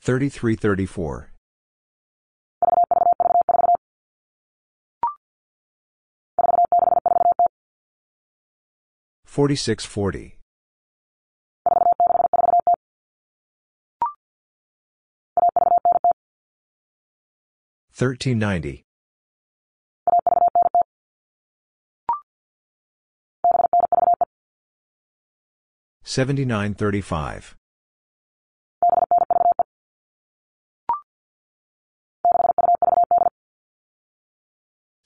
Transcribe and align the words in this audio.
3334. 0.00 1.32
4640. 9.26 10.38
1390. 17.92 18.84
7935. 26.02 27.59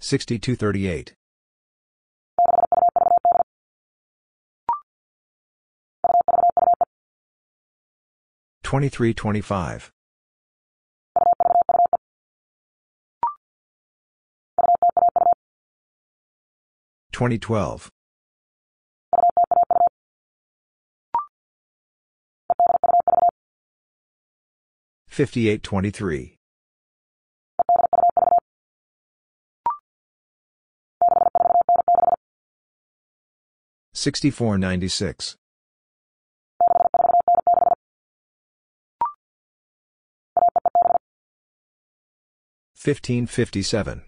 6238. 0.04 1.14
2325. 8.62 9.90
2012. 17.12 17.90
5823. 25.08 26.36
6496. 33.94 35.36
1557. 42.74 44.02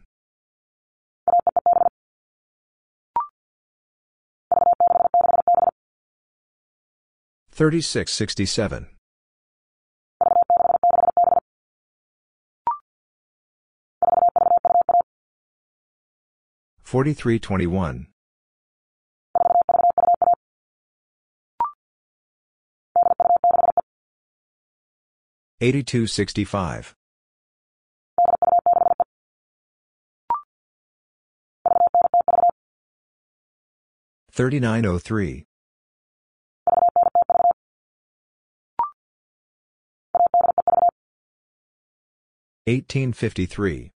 3667. 7.50 8.86
4321. 16.82 18.08
8265. 25.60 26.94
3903. 34.32 35.46
1853. 42.66 43.92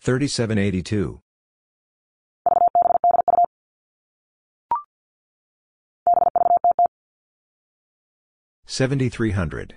3782. 0.00 1.23
7300. 8.74 9.76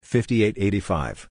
5885. 0.00 1.28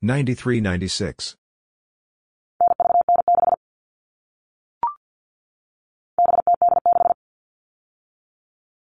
9396. 0.00 1.36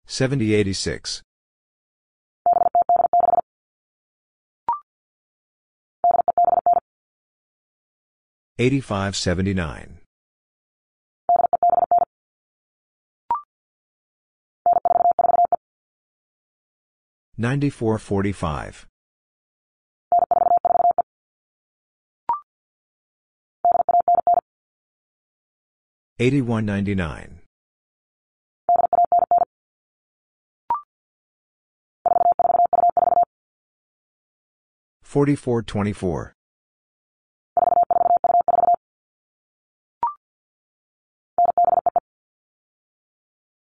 7086. 0.08 1.27
8579. 8.60 10.00
9445. 17.38 18.88
8199. 26.20 27.42
4424. 35.04 36.37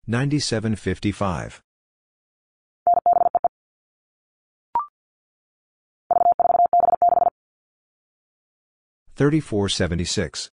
9755. 0.05 1.61
3476. 9.15 10.49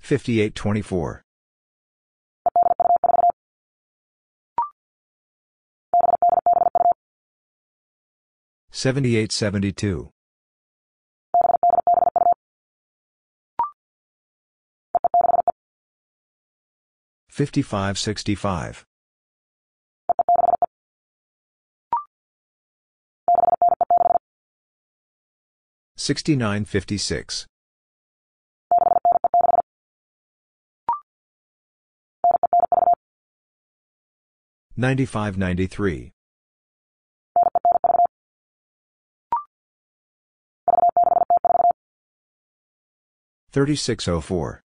5824. 0.00 1.22
7872. 8.70 10.15
5565. 17.36 18.86
6956. 25.98 27.46
9593. 34.78 36.12
3604. 43.52 44.65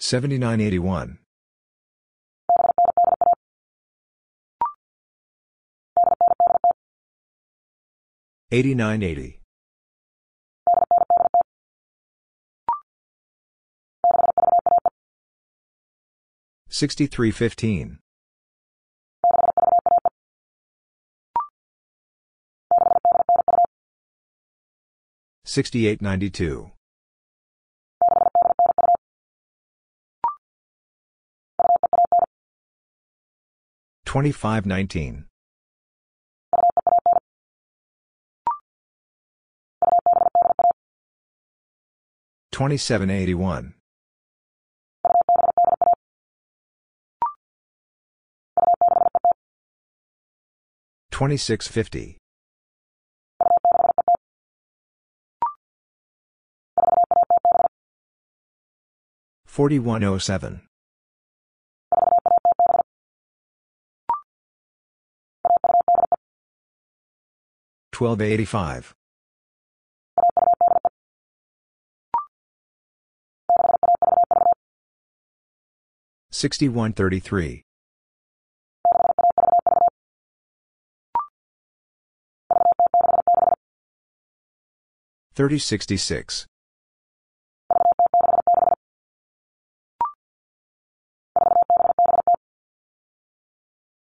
7981. 0.00 1.18
8980. 8.50 9.40
6315. 16.68 17.98
6892. 25.44 26.70
Twenty-five 34.10 34.66
nineteen. 34.66 35.26
Twenty-seven 42.50 43.08
eighty-one. 43.08 43.74
Oh 60.02 60.18
Twelve 68.00 68.22
eighty-five. 68.22 68.94
Sixty-one 76.30 76.94
thirty-three. 76.94 77.62
Thirty 85.34 85.58
sixty-six. 85.58 86.46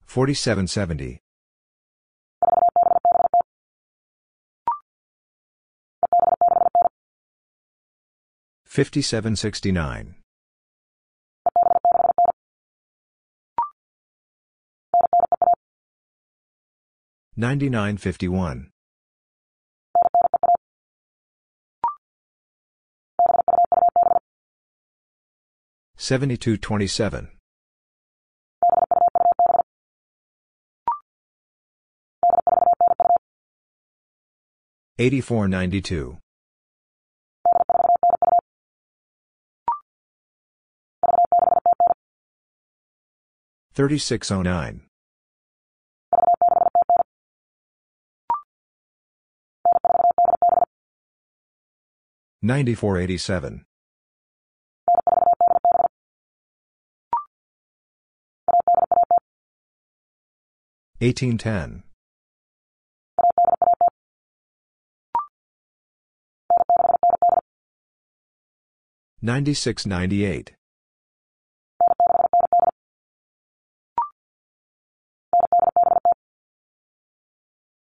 Forty-seven 0.06 0.68
seventy. 0.68 1.22
Fifty-seven 8.70 9.36
sixty-nine. 9.36 10.14
Ninety-nine 17.36 17.98
fifty-one. 17.98 18.70
Seventy-two 43.76 44.26
twenty-seven. 52.76 53.66
Eighty-four 61.02 61.84
ninety-two. 69.86 70.59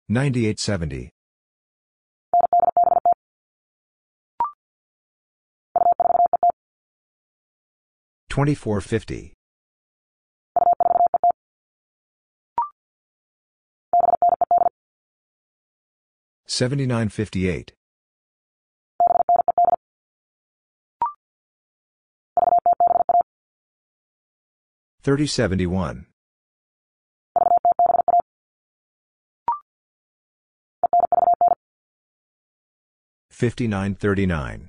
Thirty-six 0.09 0.69
oh 0.69 0.77
nine. 0.79 1.11
Ninety-four 8.31 8.81
eighty-seven. 33.43 33.53
Eighteen 33.53 33.71
ten. 33.71 34.69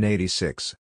Ninety-six 0.00 0.74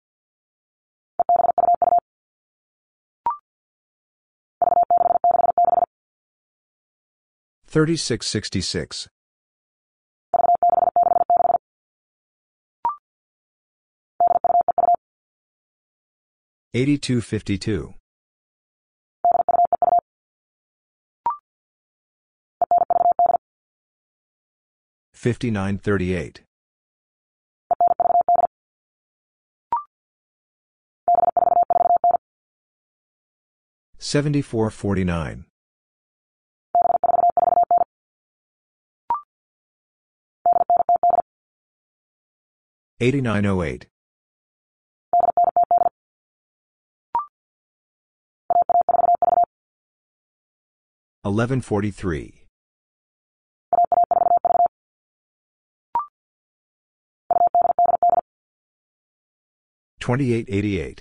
fifty. 17.21 17.85
Seventy-nine 25.13 25.77
fifty-eight. 25.77 26.41
Thirty 42.99 43.92
seventy-one. 51.25 52.31
Fifty-nine 60.01 60.43
thirty-nine. 60.45 60.95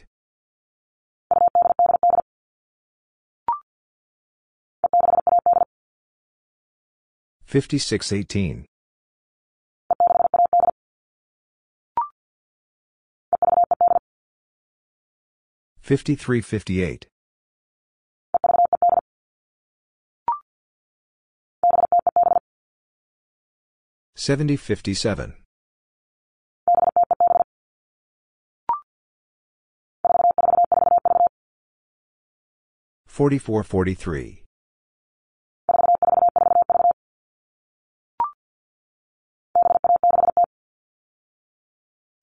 Fifty-five 15.83 17.12
fifty. 24.57 24.95
Twenty-four 33.09 33.65
twenty-four. 33.65 34.45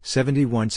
Fifty-one 0.01 0.69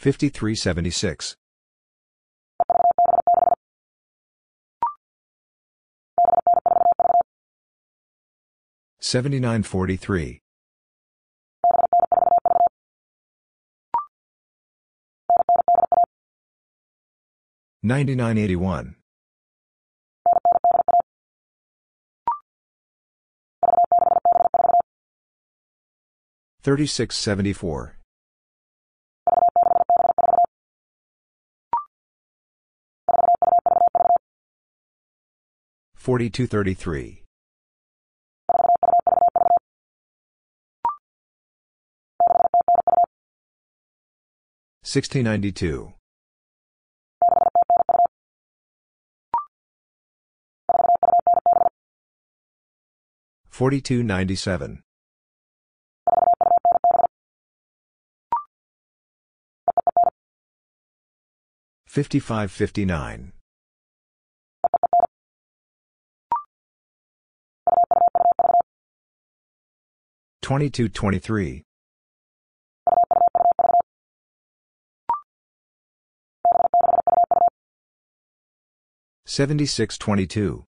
5376. 0.00 1.36
Seventy-nine 8.98 9.62
forty-three, 9.62 10.40
ninety-nine 17.82 18.38
eighty-one, 18.38 18.96
thirty-six 26.62 27.18
seventy-four. 27.18 27.99
4233. 36.00 37.24
6092. 44.82 45.92
4297. 53.50 54.82
5559. 61.86 63.32
22-23. 70.50 71.62
Seventy-six 79.24 79.96
twenty-two, 79.96 80.64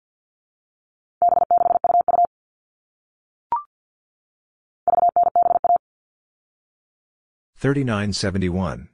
thirty-nine 7.58 8.14
seventy-one, 8.14 8.90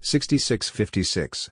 sixty-six 0.00 0.70
fifty-six. 0.70 1.50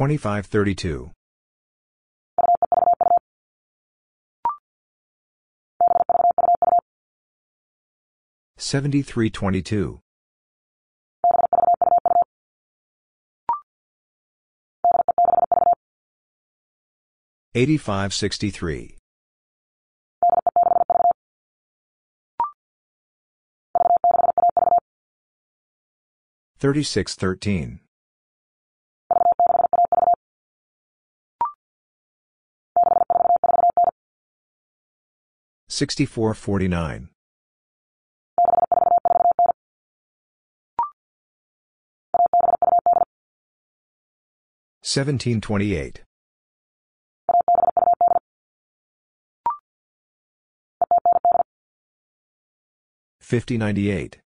2532. 0.00 1.10
7322. 8.56 10.00
8563. 17.54 18.96
3613. 26.58 27.80
7057. 35.70 37.08
4443. 44.82 46.04
7160. 53.20 54.20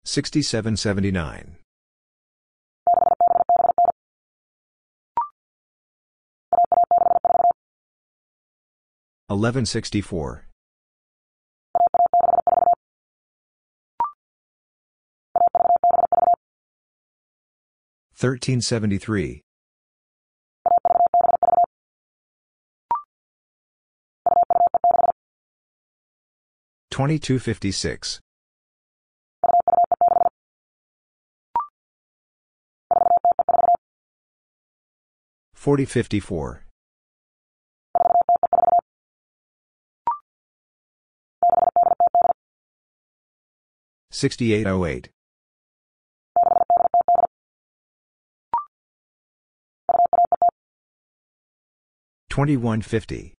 2223. 0.05 1.55
7622. 9.29 10.45
3971. 18.15 19.41
6656. 26.99 28.19
2532. 35.55 36.59
7322. 44.11 44.19
8563. 44.19 44.59
3613. 44.69 45.09
6449. 52.29 52.29
1728. 52.29 52.29
5098. 52.29 52.29
5324. 52.29 52.29
7321. 52.29 53.35
3514. 53.35 53.38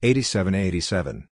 8787. 0.02 1.28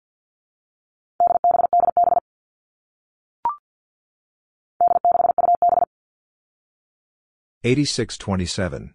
8627. 7.65 8.95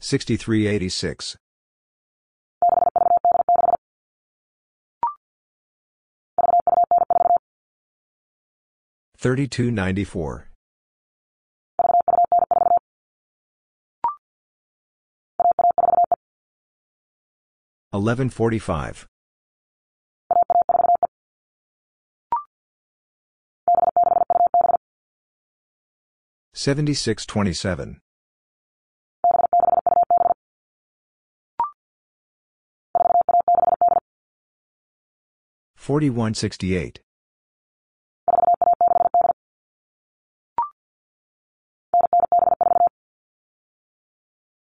6386. 0.00 1.36
3294. 9.16 10.48
1145. 17.92 19.06
7627. 26.62 27.98
4168. 35.74 37.00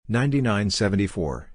9974. 0.08 1.50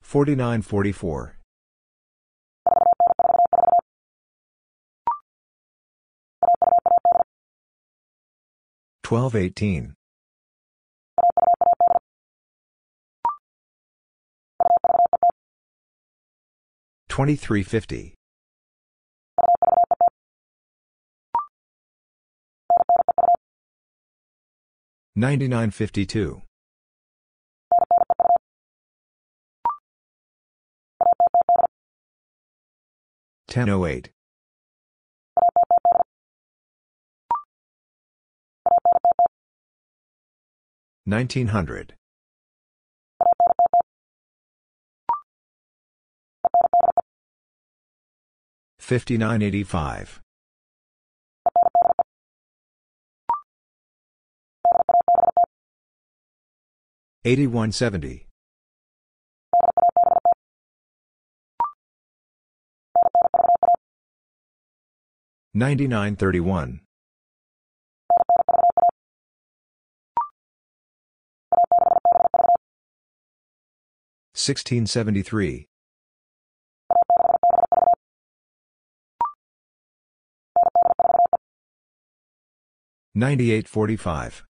4944. 0.00 1.41
1218. 9.12 9.92
2350. 17.10 18.14
9952. 25.14 26.40
1008. 33.46 34.21
1900. 41.04 41.94
5985. 48.78 50.20
8170. 57.24 58.26
9931. 65.54 66.80
1673. 74.42 75.68
9845. 83.14 84.44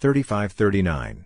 3539. 0.00 1.24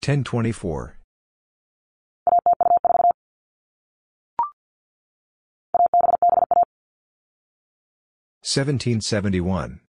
1024. 0.00 0.98
1771. 8.48 9.80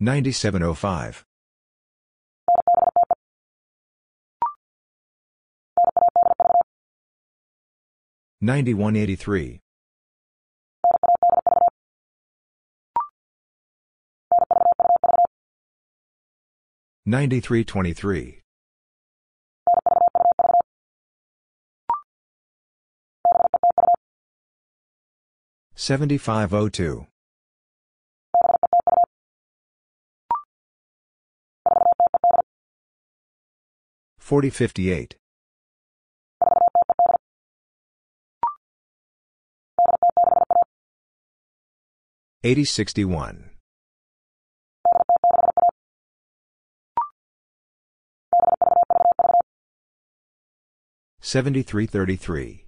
9705. 0.00 1.24
9183. 8.42 9.60
9323. 17.06 18.39
7502. 25.80 27.06
4058. 34.18 35.16
8061. 42.44 43.50
7333. 51.22 52.66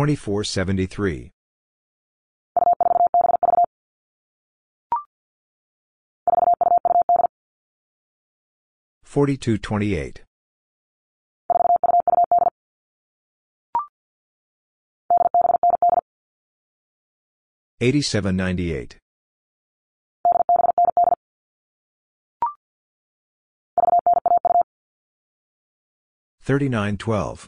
2473. 0.00 1.30
4228. 9.04 10.24
8798. 17.82 18.96
3912. 26.42 27.46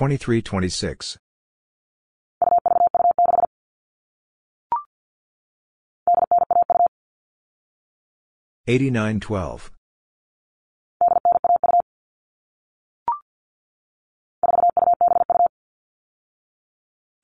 2326. 0.00 1.18
8912. 8.66 9.70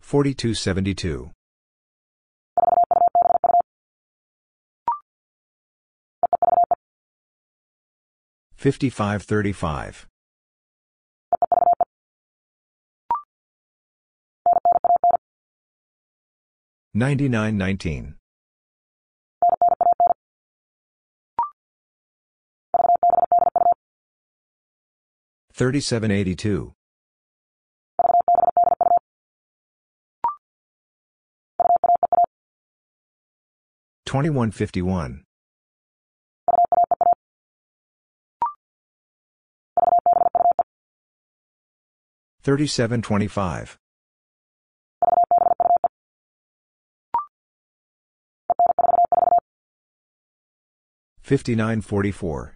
4272. 0.01 1.31
5535. 8.59 10.07
9919. 16.97 18.15
3782. 25.53 26.73
2151. 34.07 35.25
3725. 42.43 43.77
5944. 51.27 52.55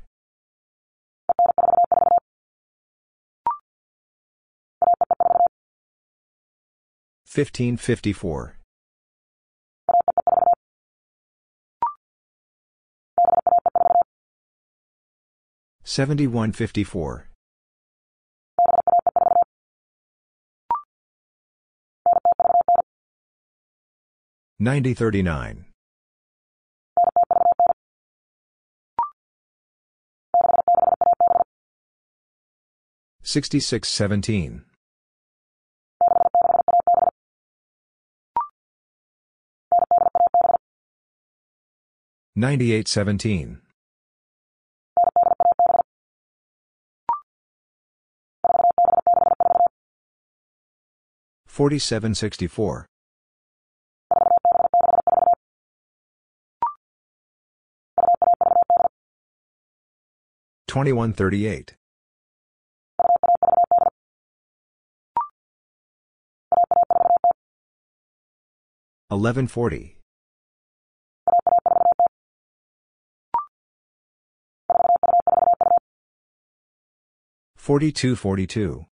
1554. 7.26 8.56
7154. 15.82 17.26
9039. 24.60 25.69
6617. 33.30 34.64
9817. 42.34 43.60
4764. 51.46 52.86
2138. 60.66 61.79
1140. 69.10 69.96
4242. 77.56 78.86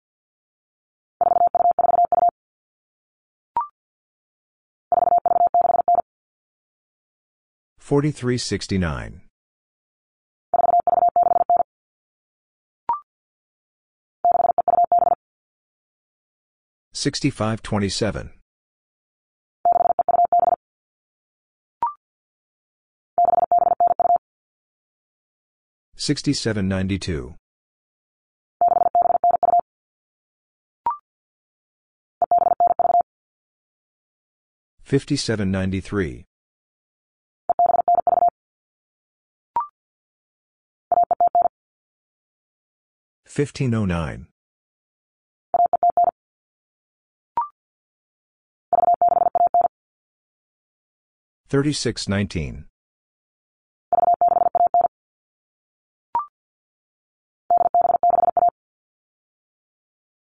4369. 7.78 9.22
6527. 16.92 18.37
6792. 25.98 27.34
5793. 34.84 36.24
1509. 43.26 44.28
3619. 51.50 52.66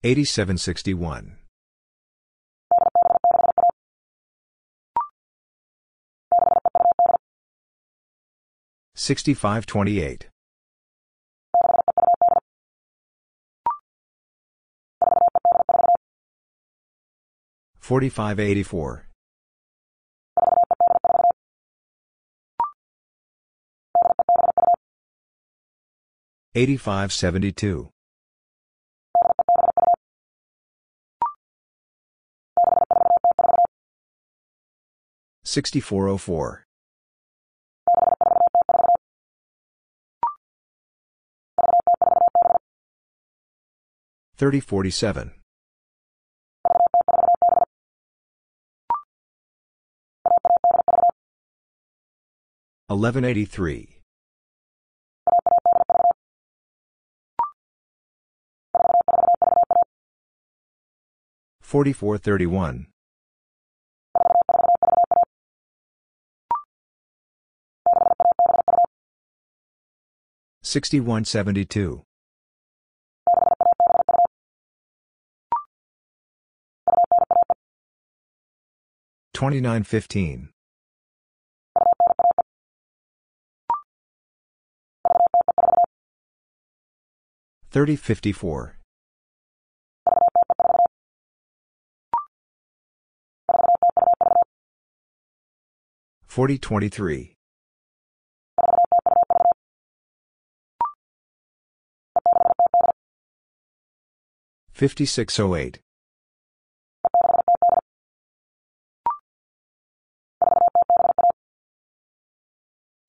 8761. 0.05 1.37
6528. 8.95 10.29
4584. 17.79 19.07
8572. 26.55 27.89
6404. 35.43 36.65
3047. 44.35 45.31
1183. 52.87 53.99
4431. 61.61 62.92
6172. 70.73 72.03
2915. 79.35 80.49
3054. 87.69 88.77
4023. 96.25 97.35
5608. 104.87 105.79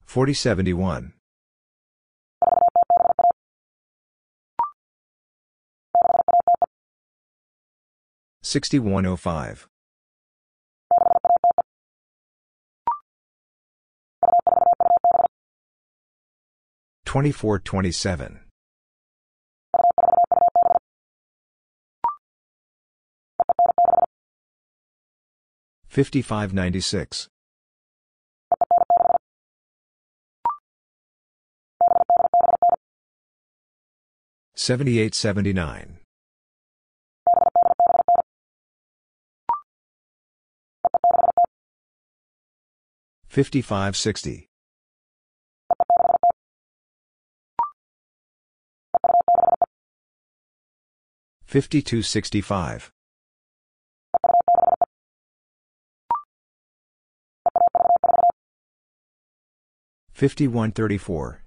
4071. 0.06 1.12
6105. 8.42 9.66
2427. 17.04 18.43
5596. 25.94 27.28
7879. 34.56 36.00
5560. 43.28 44.48
5265. 51.46 52.90
5134. 60.14 61.42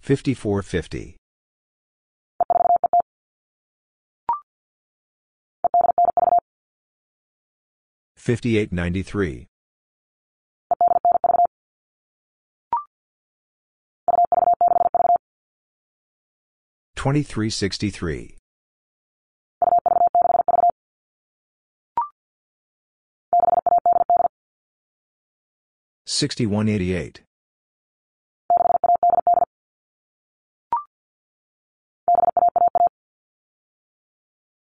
5450. 0.00 1.16
5893. 8.16 9.46
2363. 16.96 18.39
6188. 26.20 27.22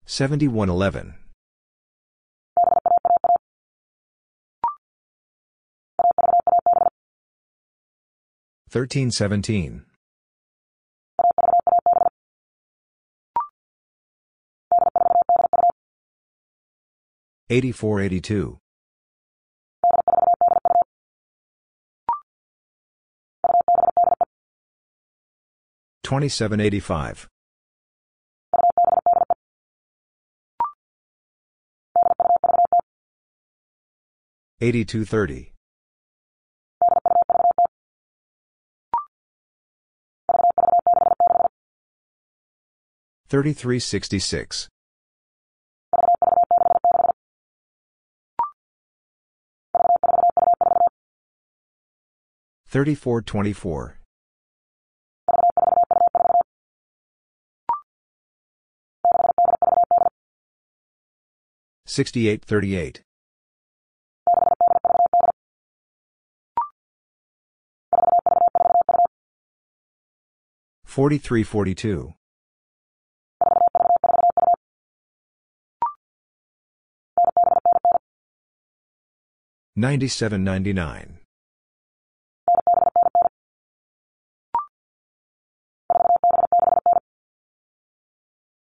7111. 0.06 1.16
1317. 8.70 9.86
8482. 17.50 18.60
2785. 26.08 27.28
8230. 34.62 35.54
3366. 43.28 44.70
3424. 52.70 54.00
6838. 61.88 63.02
4342. 70.84 72.14
9799. 79.76 81.20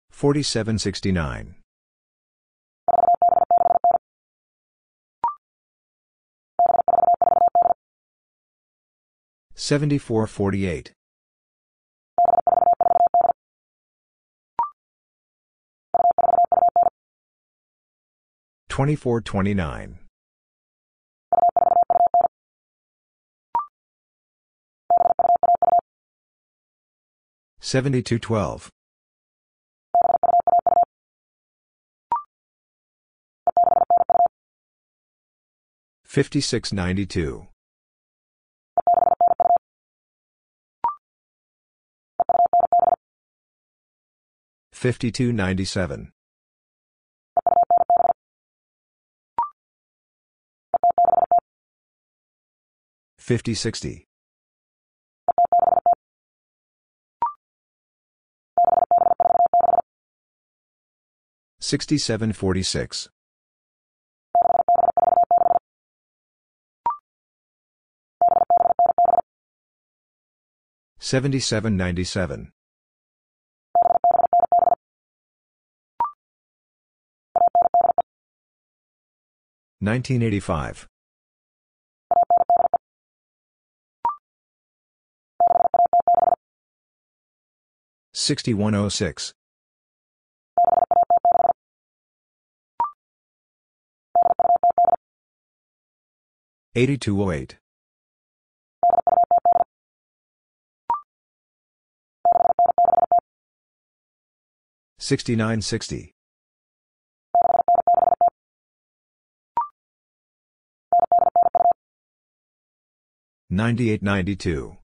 4769. 0.09 1.60
7448. 9.61 10.91
2429. 18.67 19.99
7212. 27.59 28.69
5692. 36.03 37.50
5297. 44.81 46.11
5060. 53.19 54.05
6746. 61.59 63.09
7797. 70.99 72.51
1985. 79.81 80.87
6106. 88.13 89.33
8208. 96.75 97.57
6960. 104.99 106.13
9892. 113.53 114.77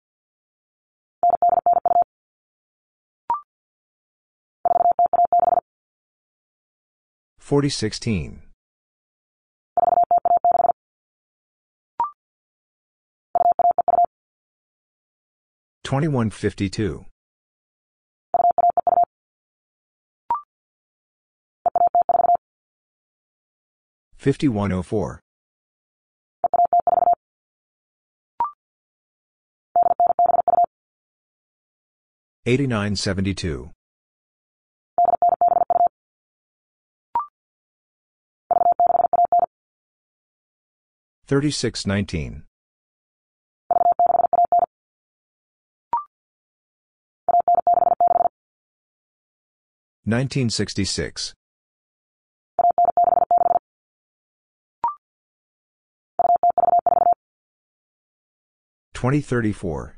4016. 7.39 8.41
2152. 15.86 17.06
5104. 24.17 25.21
8972. 32.47 33.71
3619. 41.27 42.45
1966. 50.05 51.33
2034. 58.93 59.96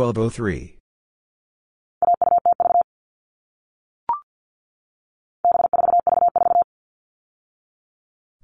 1203. 0.00 0.78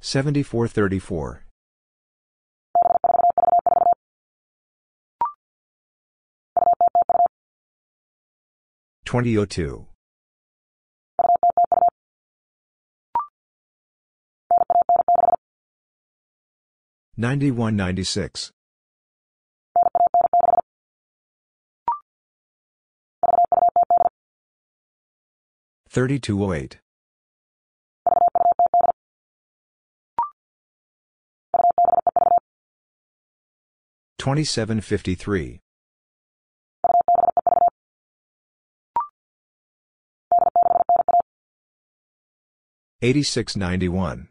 7434. 0.00 1.46
2002. 9.06 9.86
9196. 17.16 18.50
3208. 25.96 26.76
2753. 34.18 35.60
8691. 43.00 44.28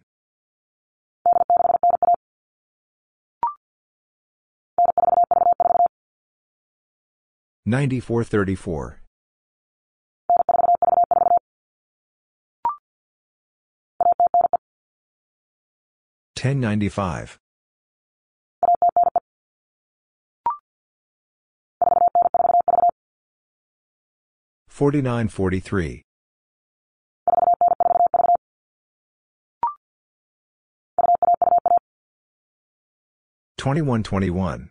9434. 7.65 9.04
1095. 16.45 17.39
4943. 24.67 26.03
2121. 33.57 34.69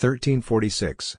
1346. 0.00 1.18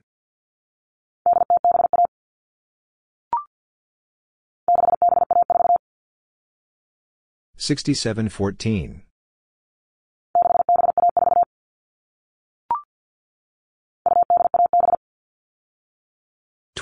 6714. 7.57 9.06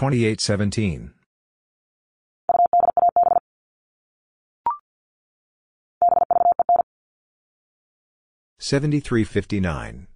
2817. 0.05 1.15
7359. 8.59 10.07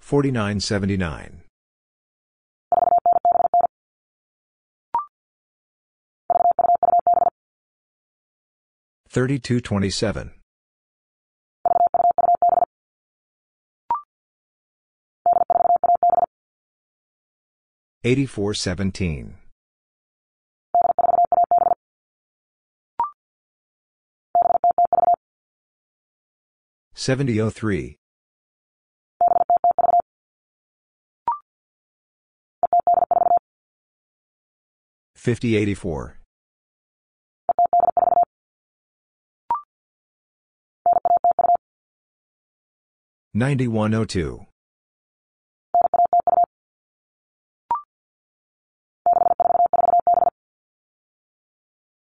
4979. 0.00 1.42
3227. 9.10 10.37
8417. 18.04 19.34
7003. 26.94 27.96
5084. 35.16 36.18
9102. 43.34 44.46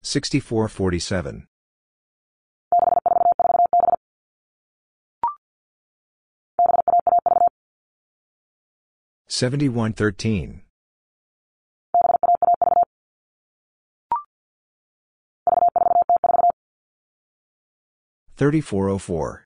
6447. 0.03 1.47
7113. 9.29 10.63
3404. 18.37 19.45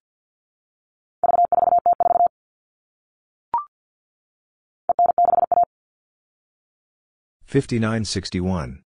5961. 7.46 8.85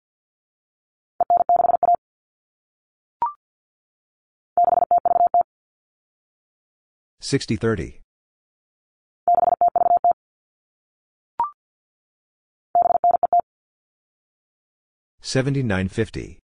6030. 7.21 8.01
7950. 15.21 16.41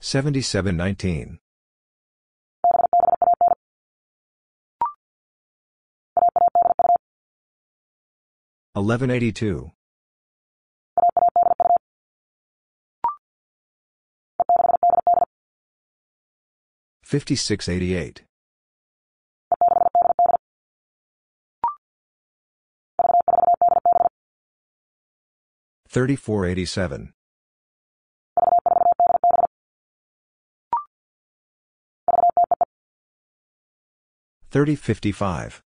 7719. 0.00 1.38
1182. 8.74 9.75
5688. 17.06 18.24
3487. 25.88 27.12
3055. 34.50 35.62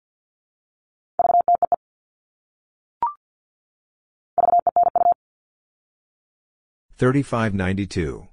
3592. 6.97 8.28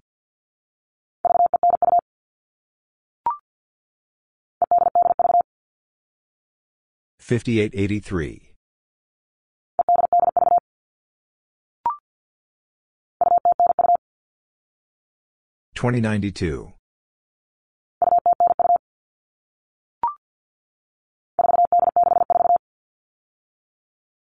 5883. 7.26 8.52
2092. 15.74 16.72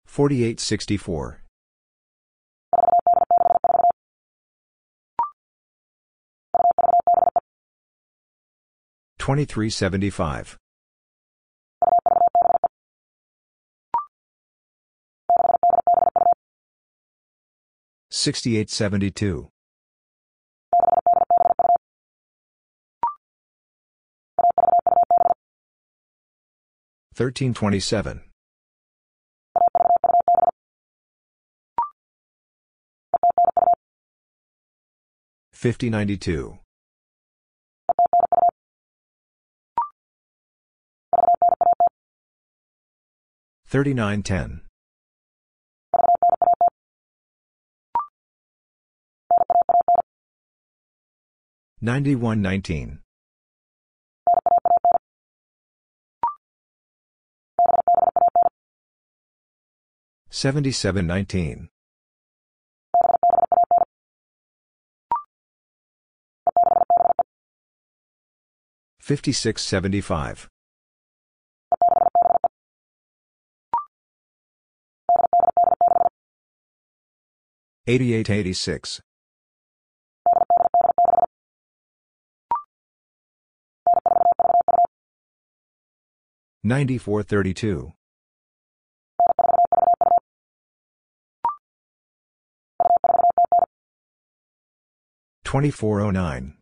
4864. 0.07 1.42
2375. 9.18 10.57
6872. 18.17 19.51
1327. 27.14 28.23
5092. 35.53 36.59
3910. 43.69 44.66
Ninety-one 51.83 52.41
nineteen. 52.41 53.01
Seventy-seven 60.31 61.07
nineteen. 61.07 61.68
Fifty-six 68.99 69.62
seventy-five. 69.62 70.49
Eighty-eight 77.87 78.31
eighty-six. 78.31 79.03
9432. 86.67 87.93
2409. 95.45 96.59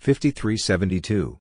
5372. 0.00 1.38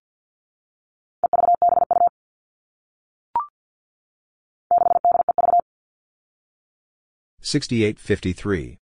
6853. 7.42 8.78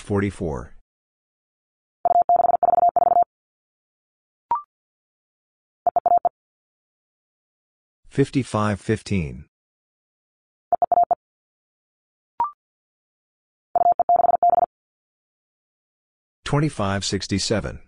Forty-four. 0.00 0.74
Fifty-five 8.08 8.80
fifteen. 8.80 9.44
Twenty-five 16.44 17.04
sixty-seven. 17.04 17.80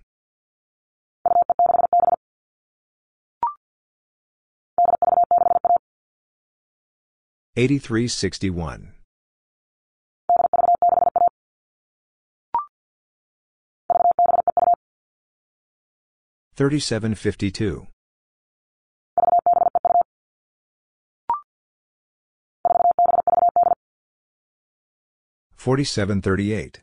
Eighty-three 7.56 8.08
sixty-one. 8.08 8.93
Thirty-seven 16.56 17.16
fifty-two. 17.16 17.88
Forty-seven 25.56 26.22
thirty-eight. 26.22 26.80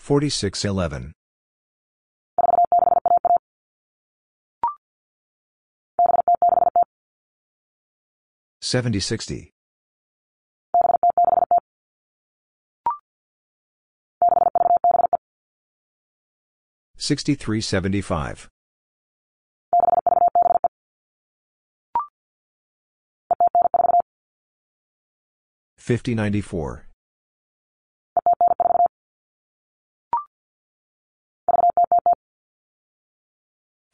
4611. 0.00 1.12
7060. 8.60 9.52
6375. 16.96 18.48
5094. 25.78 26.89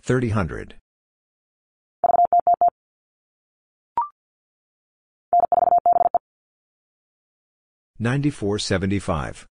Thirty 0.06 0.28
hundred. 0.28 0.76
Ninety-four 7.98 8.60
seventy-five. 8.60 9.48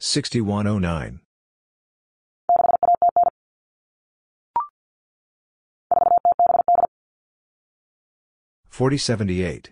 Sixty-one 0.00 0.66
oh 0.66 0.80
nine. 0.80 1.20
Forty 8.68 8.98
seventy-eight. 8.98 9.70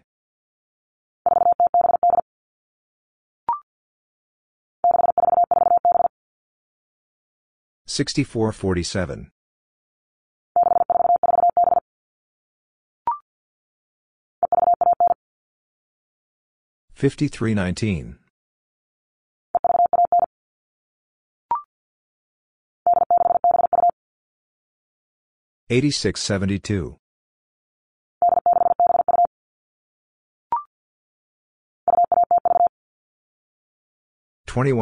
Sixty-four 7.90 8.52
forty-seven. 8.52 9.30
Fifty-three 16.92 17.54
nineteen. 17.54 18.18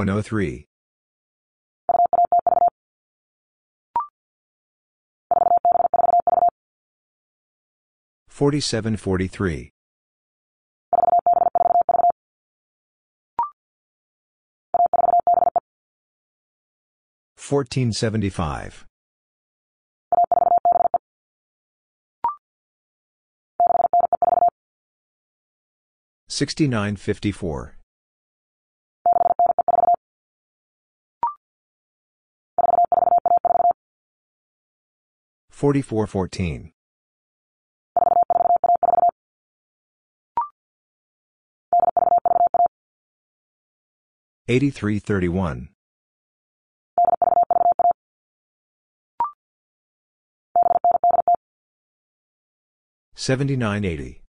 Oh 0.09 0.76
Eighty-six 8.39 8.69
seventy-two. 8.69 9.71
Twenty-one 35.59 36.09
oh 36.15 36.76
8331. 44.49 45.69
7980. 53.17 54.23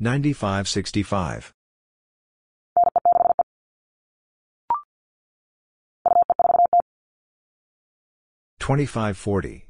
9565. 0.00 1.52
2540. 8.58 9.65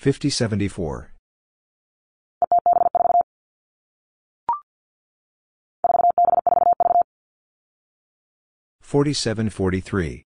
5074. 0.00 1.12
4743. 8.80 10.24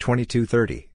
2230. 0.00 0.90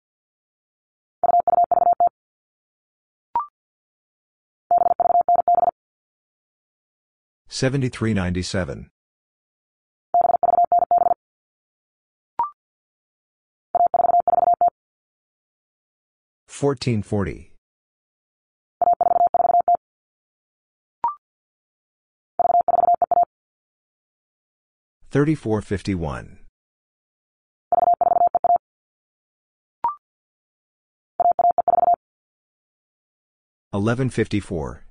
7397. 7.50 8.90
1440. 16.54 17.52
3451. 25.10 26.40
1154. 33.72 34.86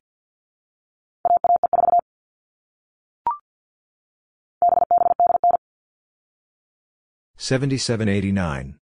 7789. 7.37 8.82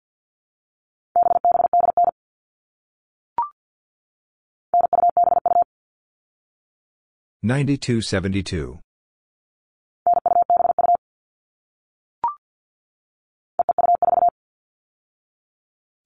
9272. 7.46 8.80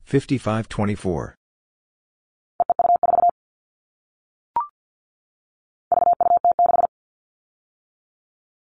5524. 0.04 1.36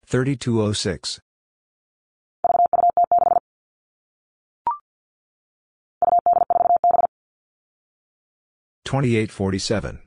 3206. 0.05 1.19
2847. 8.85 10.06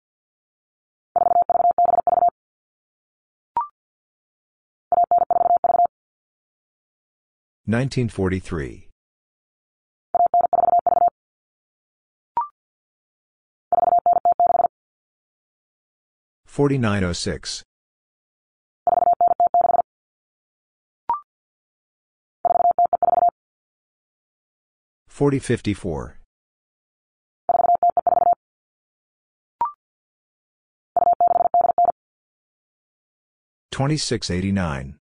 1943. 7.65 8.89
4906. 16.45 17.63
4054. 25.07 26.17
2689. 33.71 35.00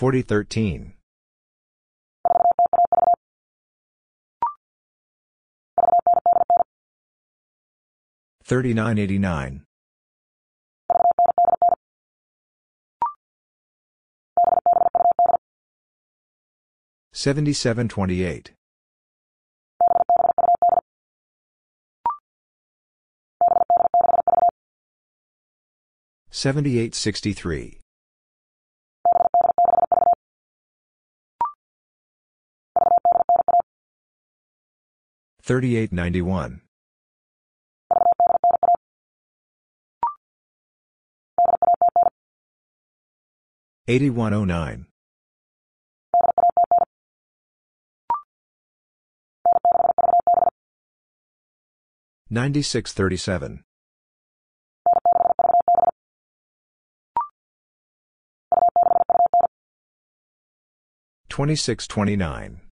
4013. 0.00 0.94
3989. 8.42 9.62
7728. 17.12 18.52
7863. 26.30 27.80
3891. 35.50 36.60
8109. 43.88 44.86
9637. 52.30 53.64
2629. 61.28 62.69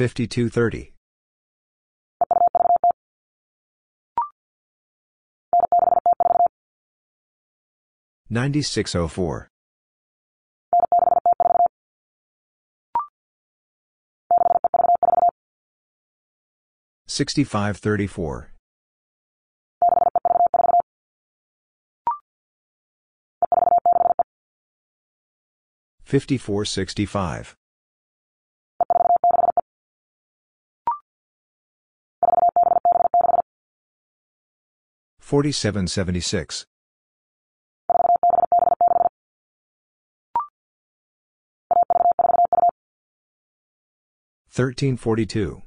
5230. 0.00 0.94
9604. 8.30 9.48
6534. 17.06 18.52
5465. 26.04 27.59
4776. 35.30 36.66
1342. 44.52 45.62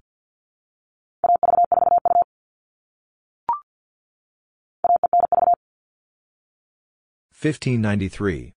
1593. 7.31 8.53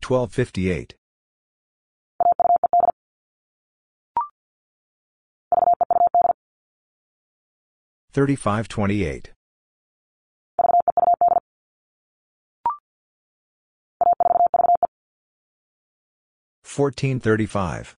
1258. 0.00 0.94
3528. 8.16 9.34
1435. 16.64 17.94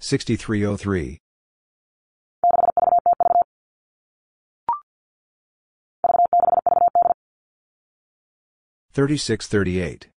6303. 0.00 1.18
3638. 8.92 10.13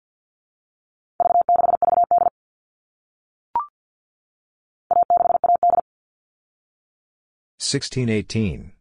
1618. 7.60 8.74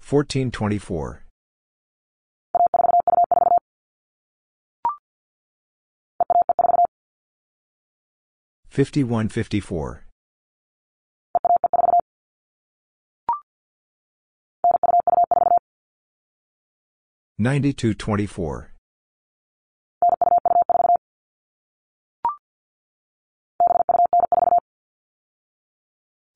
1424. 0.00 1.24
5154. 8.70 10.04
9224. 17.38 18.77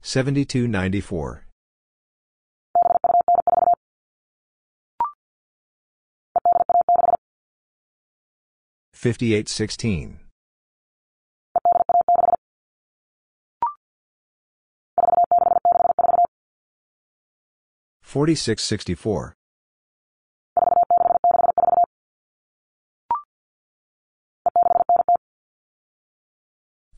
7294. 0.03 1.47
5816. 8.93 10.19
4664. 18.03 19.35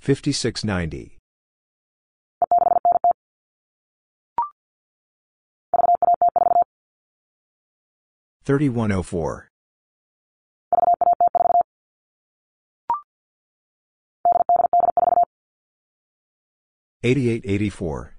5690. 0.01 1.14
3104. 8.45 9.49
8884. 17.03 18.15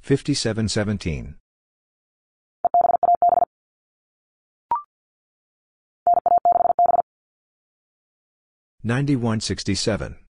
5717. 0.00 1.36
9167. 8.84 10.27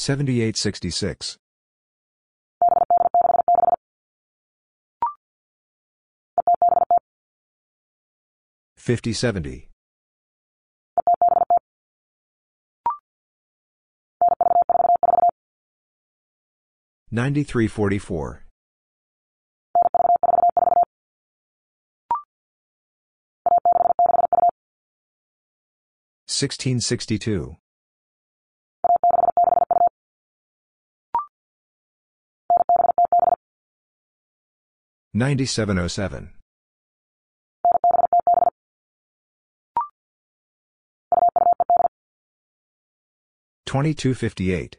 7866. 0.00 1.36
5070. 8.78 9.68
9344. 17.10 18.46
1662. 26.26 27.56
9707. 35.12 36.34
2258. 43.66 44.76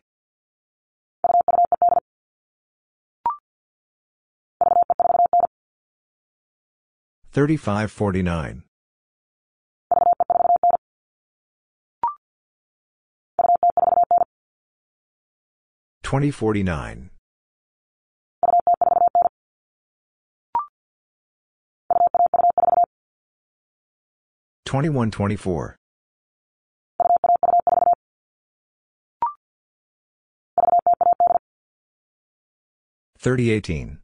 3549. 7.31 8.63
2049. 16.03 17.09
2124. 24.71 25.75
3018. 33.19 33.99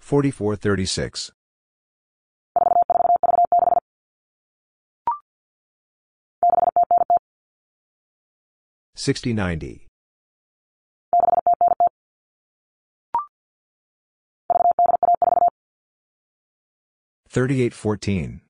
4436. 0.00 1.30
6090. 8.96 9.87
3814. 17.28 18.40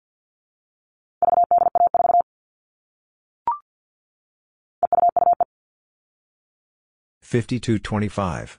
5225. 7.22 8.58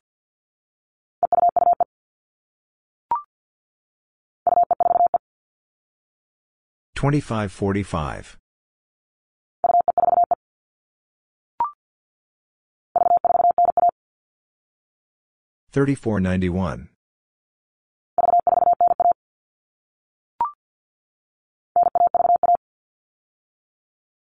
2545. 6.95 8.37
3491. 15.71 16.89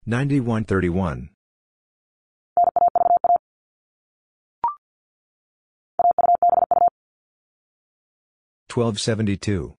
9131. 0.09 1.29
1272. 8.73 9.75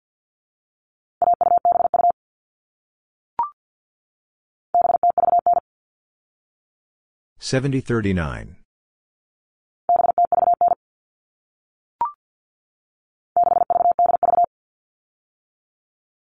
7039. 7.39 8.57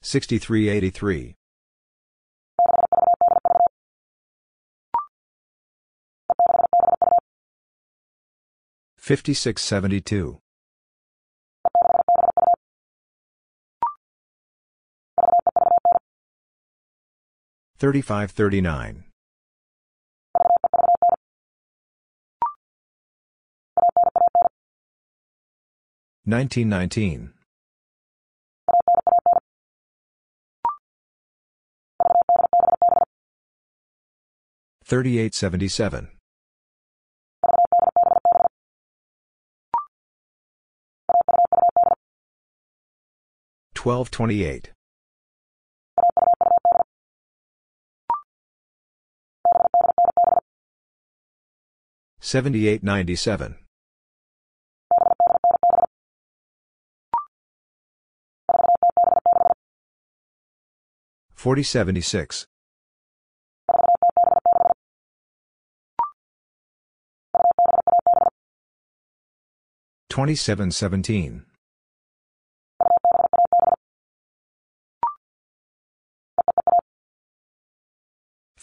6383. 0.00 1.38
5672. 9.09 10.38
3539. 17.78 19.04
1919. 26.26 27.32
3877. 34.84 36.18
1228. 43.79 44.72
7897. 52.20 53.55
4076. 61.37 62.47
2717. 70.11 71.47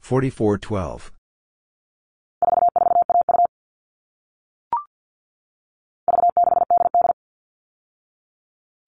4412. 0.00 1.12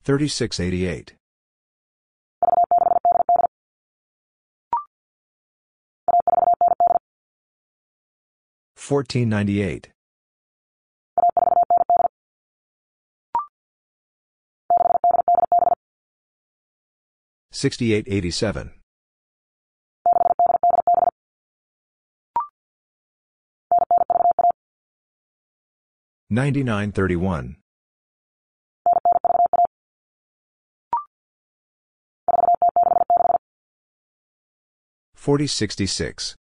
3688. 0.04 1.14
1498. 8.86 9.88
6887. 17.50 18.70
9931. 26.28 27.56
4066. 35.14 36.36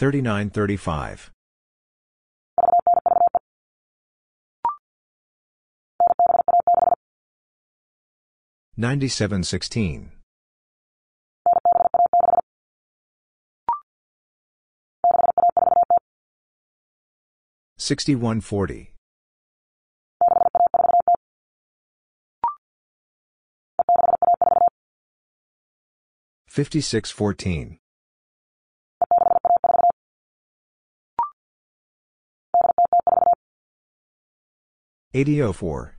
3935. 0.00 1.30
9716. 8.78 10.12
6140. 17.76 18.94
5614. 26.48 27.78
8004. 35.12 35.96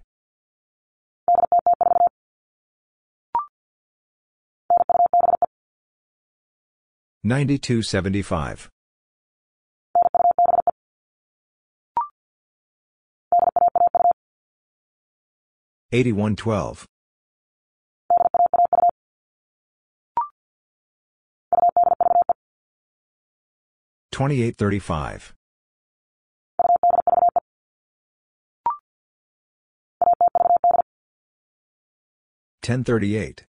9275. 7.24 8.70
8112. 15.91 16.86
2835. 24.12 25.34
1038. 32.64 33.45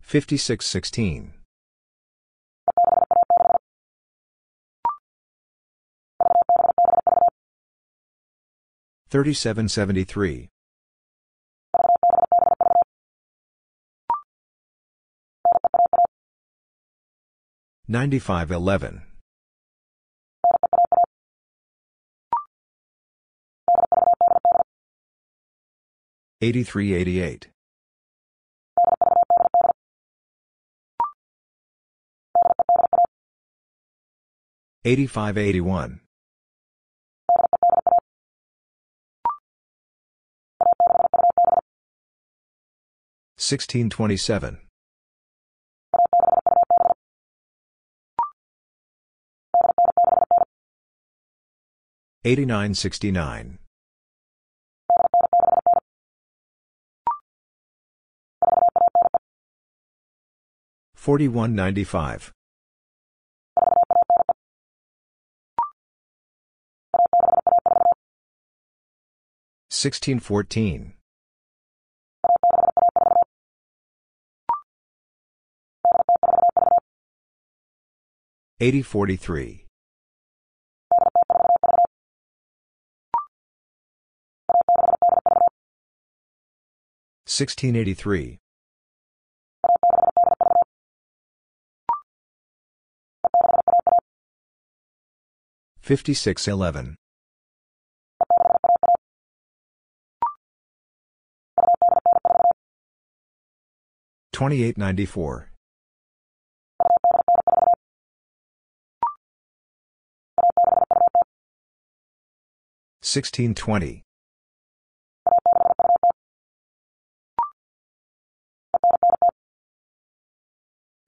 5616. 0.00 1.32
3773. 9.10 10.48
9511. 17.88 19.11
8388. 26.42 27.46
8581. 34.84 36.00
1627. 43.36 44.58
8969. 52.24 53.61
4195. 61.02 62.30
1614. 69.68 70.94
8043. 78.60 79.66
1683. 87.26 88.38
5611. 95.96 96.96
2894. 104.32 105.50
1620. 113.02 114.02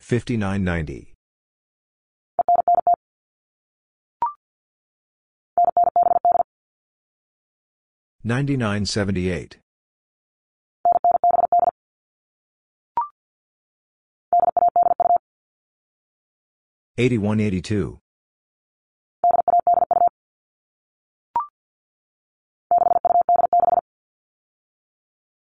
5990. 0.00 1.13
9978. 8.26 9.58
8182. 16.96 17.98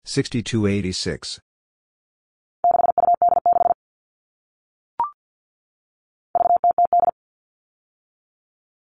6286. 0.06 1.40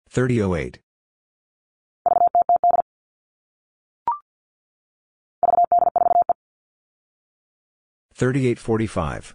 3008. 0.08 0.80
3845. 8.20 9.34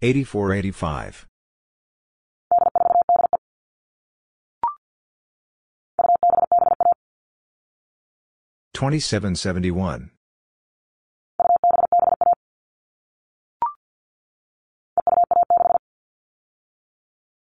8485. 0.00 1.26
2771. 8.72 10.10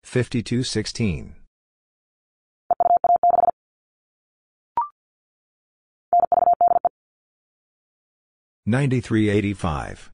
5216. 0.03 1.42
9385. 8.65 10.11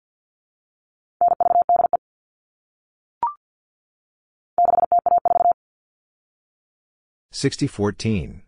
6014. 7.31 8.43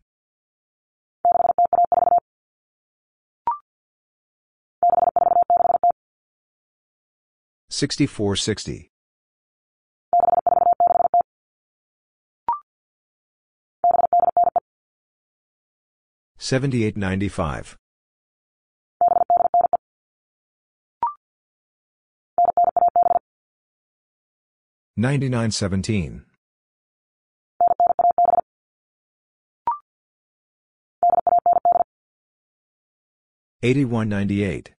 6460. 7.69 8.91
7895. 16.39 17.77
9917. 25.01 26.27
8198. 33.63 34.75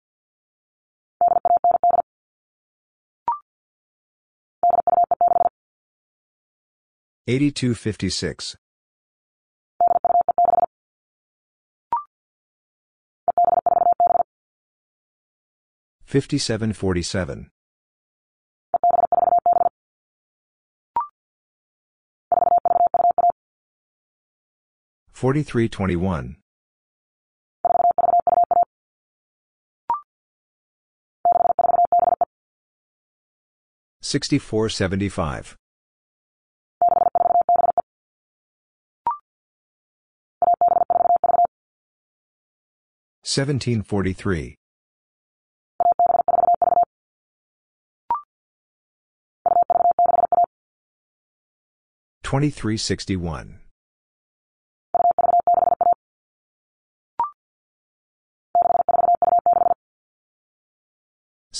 8256. 7.26 8.56
5747. 16.04 17.50
4321. 25.22 26.34
6475. 34.00 35.56
1743. 43.22 44.56
2361. 52.24 53.61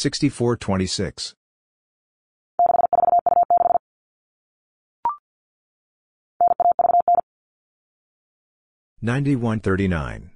6426. 0.03 1.35
9139. 9.01 10.31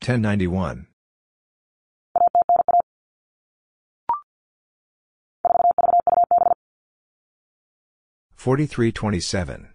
1091. 0.00 0.86
4327. 8.34 9.69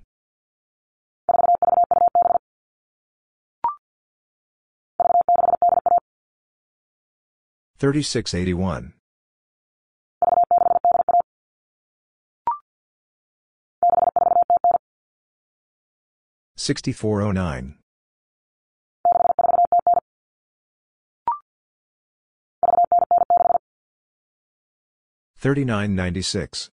3681. 7.78 8.94
6409. 16.58 17.76
3996. 25.38 26.70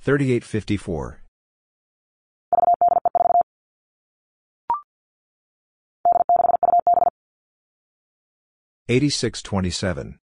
3854. 0.00 1.23
8627. 8.88 10.18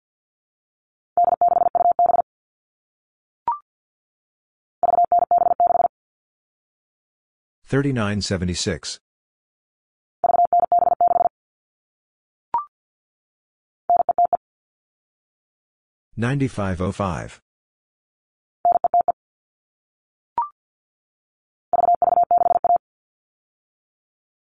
3976. 7.64 8.98
9505. 16.16 17.40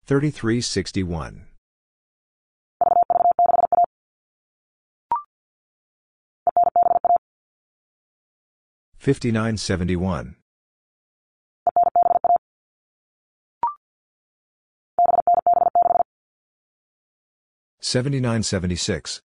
3361. 0.06 1.47
5971. 9.08 10.36
7976. 17.80 19.22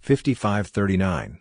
5539. 0.00 1.38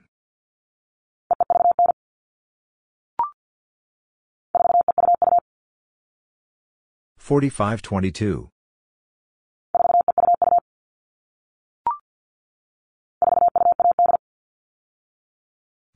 4522. 7.19 8.49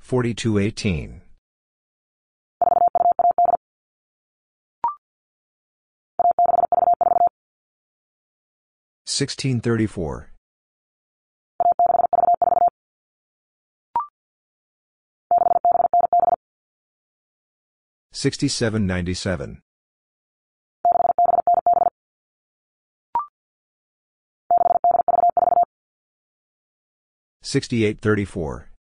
4218. 0.08 1.22
1634. 9.06 10.32
6797. 18.14 19.62
6834. 27.44 28.77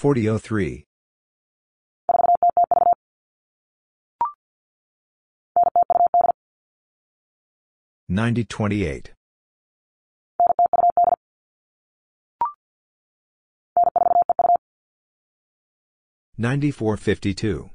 4003. 0.00 0.86
9028. 8.08 9.12
9452. 16.38 17.70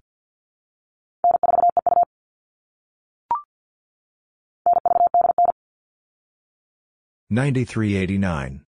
9389. 7.29 8.65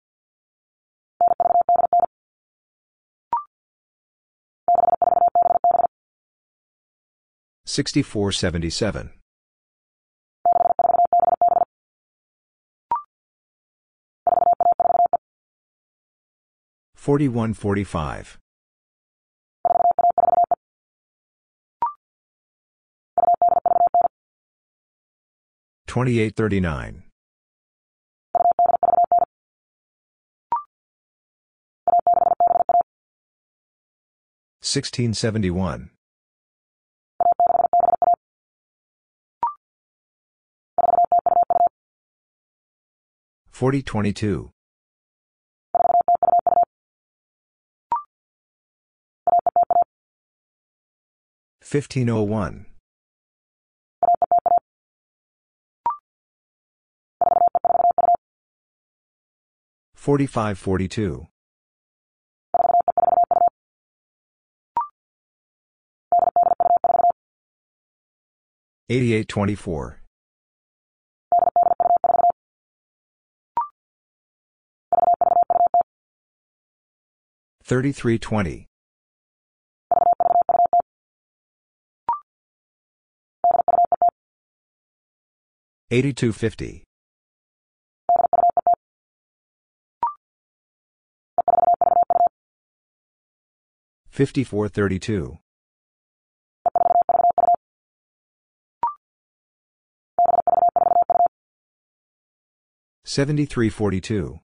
6477. 7.68 9.12
4145. 16.96 18.38
2839. 25.88 27.04
1671. 34.62 35.90
4022. 43.58 44.52
1501. 51.60 52.68
4542. 59.96 61.28
8824. 68.90 70.07
3320. 77.68 78.66
8250. 85.92 86.86
5432. 94.10 95.38
7342. 103.04 104.40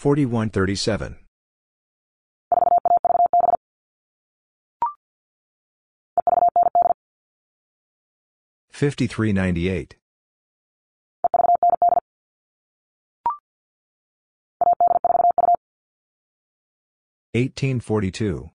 4137. 0.00 1.16
5398. 8.70 9.96
1842. 17.34 18.50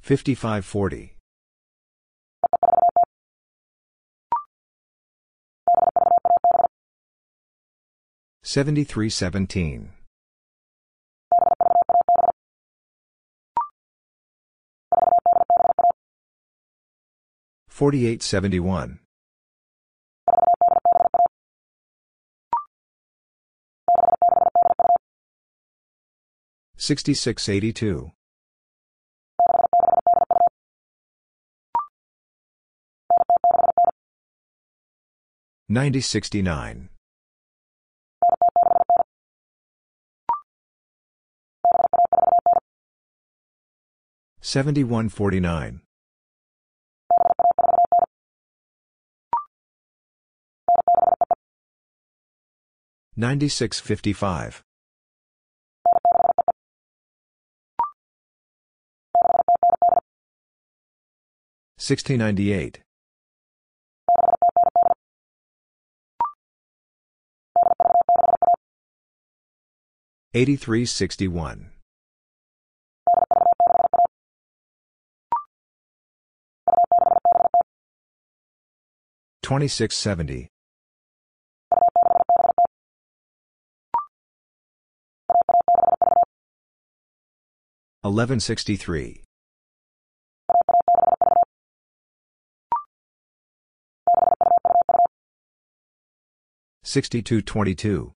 5540. 0.00 1.14
7317. 8.54 9.90
Forty-eight 17.66 18.22
seventy-one, 18.22 19.00
sixty-six 26.76 27.48
eighty-two, 27.48 28.12
ninety 35.68 36.00
sixty-nine. 36.00 36.90
7149. 44.46 45.80
9655. 53.16 54.62
6098. 61.78 62.80
8361. 70.34 71.73
2670. 79.44 80.48
1163. 88.00 89.22
6222. 96.82 98.12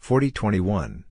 4021. 0.00 1.04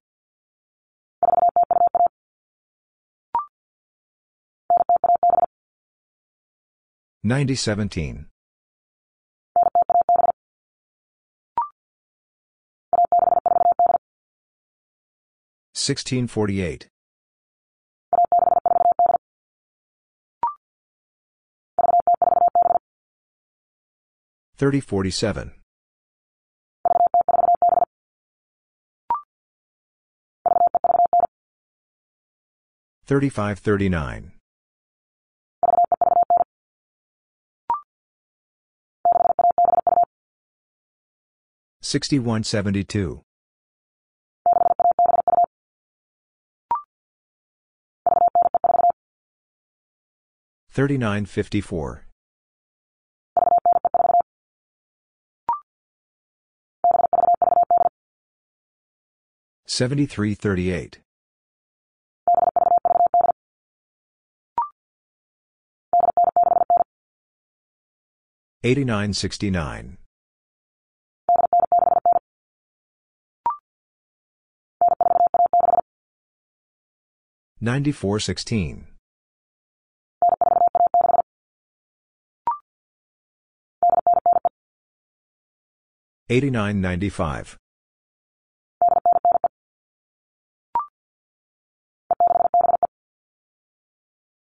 9017. 7.27 8.27
1648. 15.73 16.87
3047. 24.55 25.51
3539. 33.05 34.36
6172. 41.87 43.21
3954. 50.69 52.05
7338. 59.65 60.99
8969. 68.63 69.97
9416. 77.59 78.85
8995. 86.29 87.57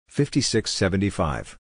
5675. 0.09 1.57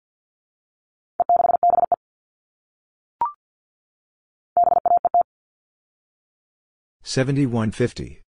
7150. 7.04 8.22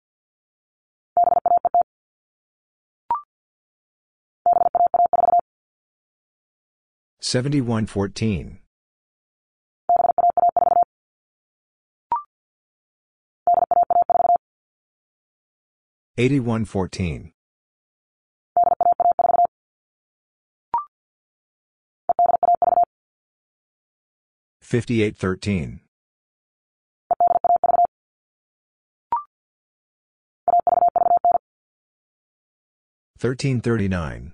7114. 7.22 8.58
8114. 16.16 17.32
5813. 24.62 25.80
1339. 33.20 34.32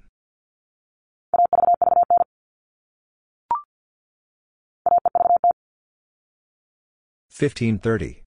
1530. 7.38 8.22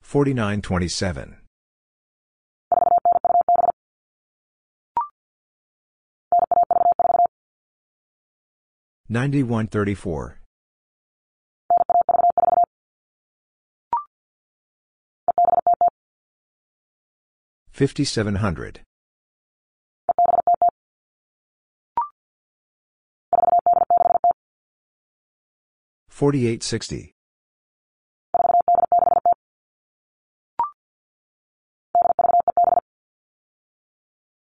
4927. 0.00 1.36
9134. 9.10 10.40
5700. 17.72 18.80
4860. 26.14 27.10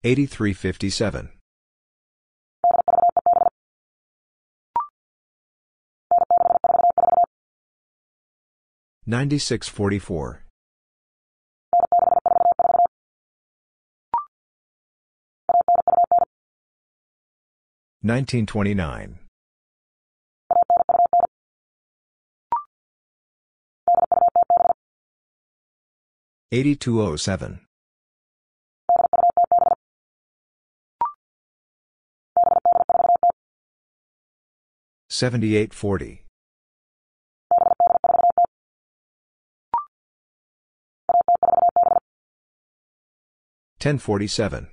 8357. 0.04 1.30
9644. 9.06 10.44
1929. 18.02 19.27
8207. 26.50 27.60
7840. 35.10 36.24
1047. 43.78 44.68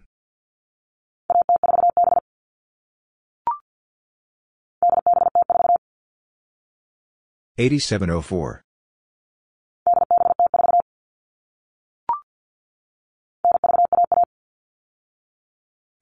8704. 7.57 8.61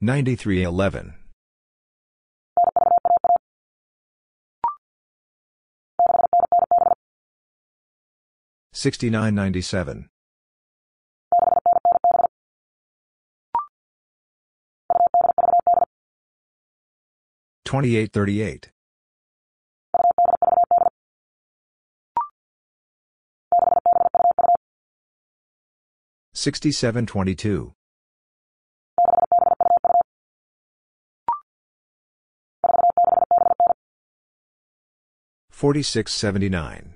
9311. 0.04 1.14
6997. 8.74 10.10
2838. 17.64 18.72
6722. 26.34 27.72
4679. 35.64 36.96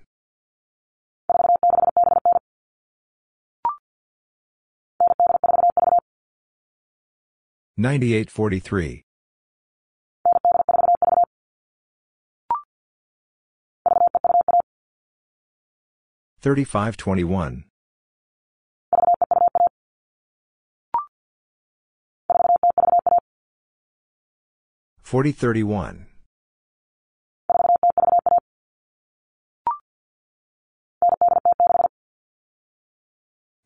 9843. 7.77 9.03
3521. 16.41 17.64
4031. 25.03 26.16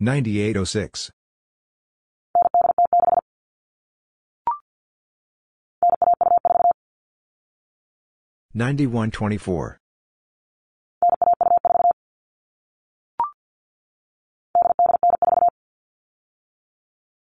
9806. 0.01 1.11
9124. 8.55 9.77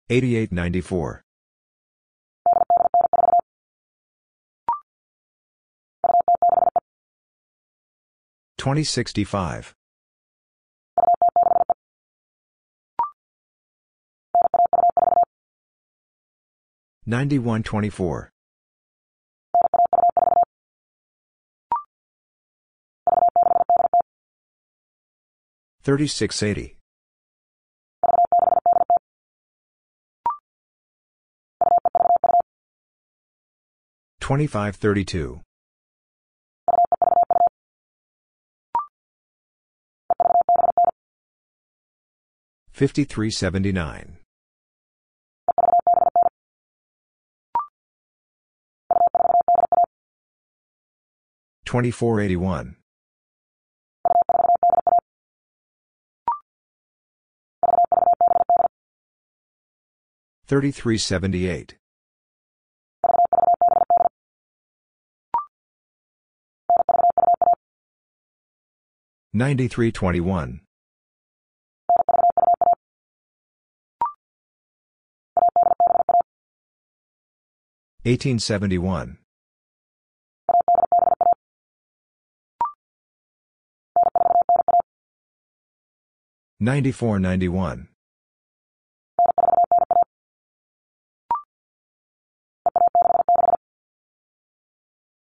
8894. 0.08 1.22
2065. 8.56 9.74
9124. 17.10 18.30
3680. 25.82 26.76
2532. 34.20 35.40
5379. 42.72 44.19
2481. 51.70 52.74
3378. 60.48 61.76
9321. 69.32 70.60
1871. 78.02 79.18
9491. 86.62 87.88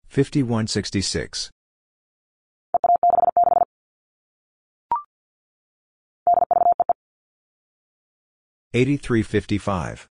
5166. 0.09 1.51
8355. 8.74 10.09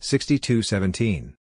6217. 0.00 1.34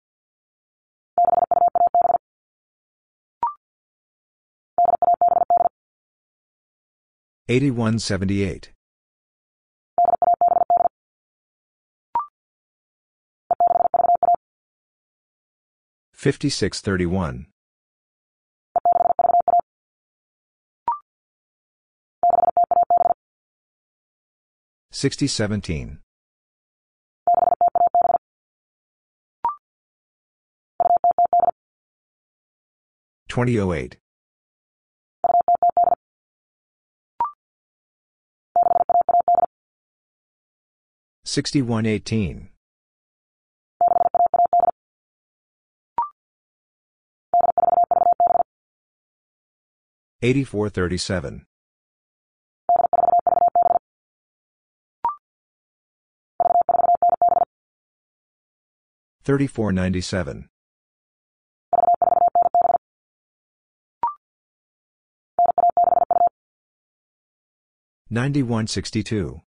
8178. 7.49 8.71
5631. 16.13 17.47
6017. 24.93 25.99
2008. 33.29 33.97
6118. 41.33 42.51
8437. 50.21 51.47
3497. 59.25 60.49
9162. 68.11 69.41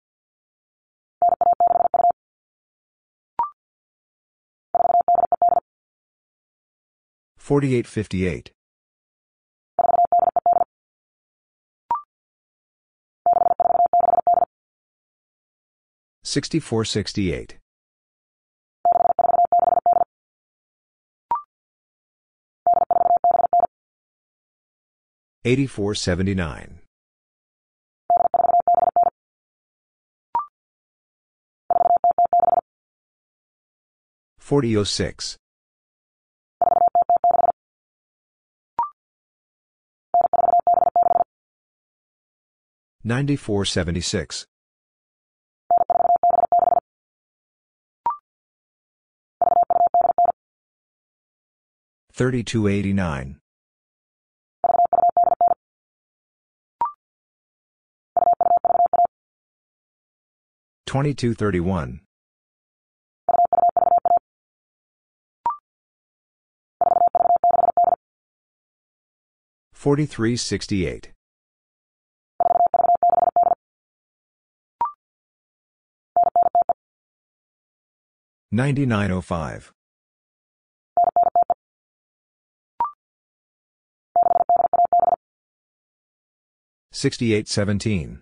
4858. 7.46 8.50
6468. 16.24 17.58
8479. 25.46 26.80
4006. 34.40 35.38
9476. 43.08 44.48
3289. 52.12 53.38
2231. 60.88 62.00
4368. 69.74 71.15
9905. 78.52 79.74
6817. 86.92 88.22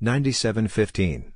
9715. 0.00 1.32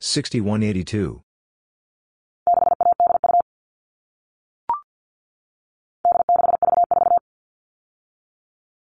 6182. 0.00 1.23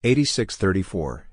8634. 0.02 1.28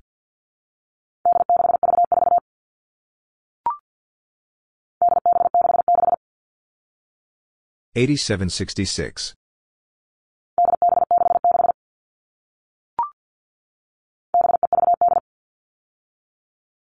8766. 7.94 9.34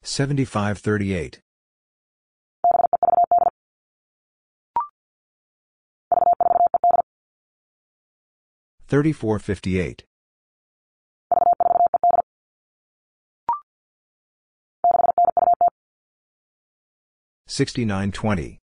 7538. 0.03 1.39
3458. 8.87 10.03
6920. 17.51 18.61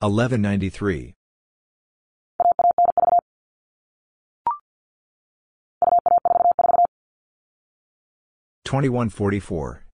1193. 0.00 1.14
2144. 8.66 9.86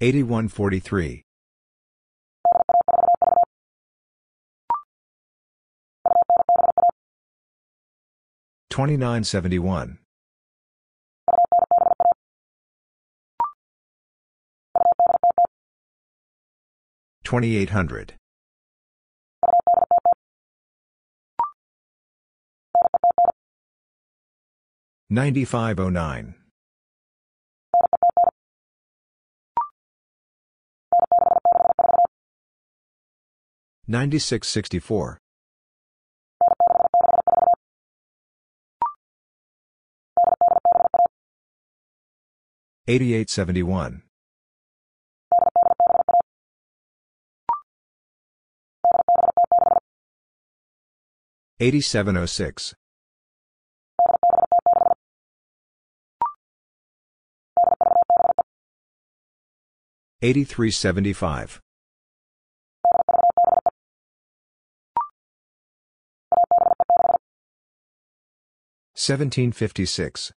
8143. 0.00 1.25
2971. 8.76 9.96
2800. 17.24 18.14
9509. 25.08 26.34
9664. 33.88 35.18
8871. 42.88 44.02
8706. 51.58 52.74
8375. 60.22 61.60
1756. 68.94 70.32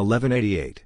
1188. 0.00 0.84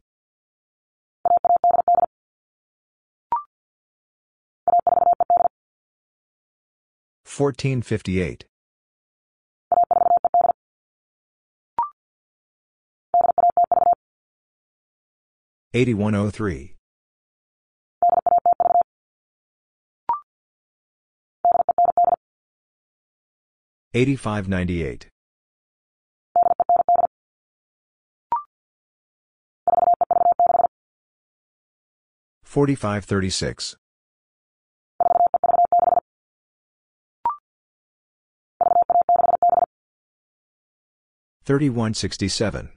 1458. 7.24 8.44
8103. 15.74 16.74
8598. 23.94 25.13
4536. 32.54 33.76
Thirty-one 41.44 41.94
sixty-seven, 41.94 42.70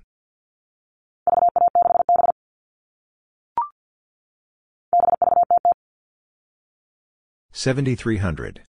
seventy-three 7.51 8.17
hundred, 8.17 8.61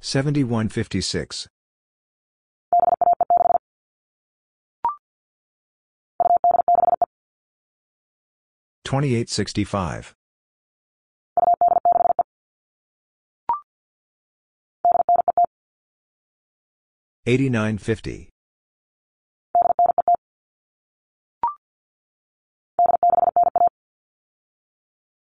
seventy-one 0.00 0.68
fifty-six. 0.68 1.48
2865. 8.90 10.14
8950. 17.24 18.30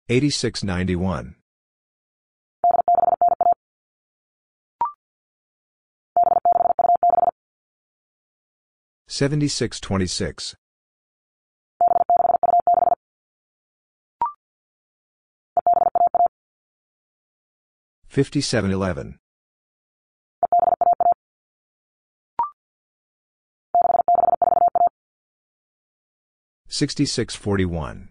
8691. 0.09 1.35
7626. 9.09 10.55
5711. 18.11 19.21
6641. 26.67 28.09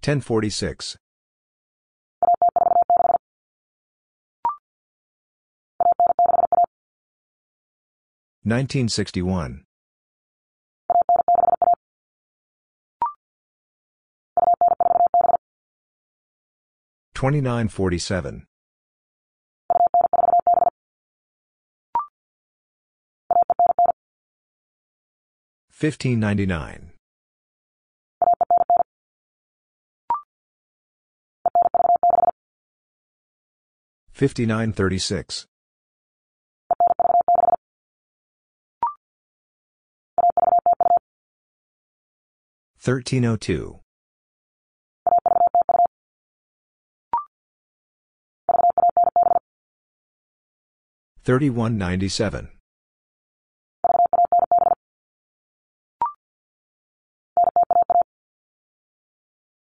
1046. 0.00 0.96
1961. 8.44 9.65
2947. 17.16 18.44
1599. 25.70 26.92
5936. 34.12 35.46
1302. 42.78 43.85
3197. 51.26 52.48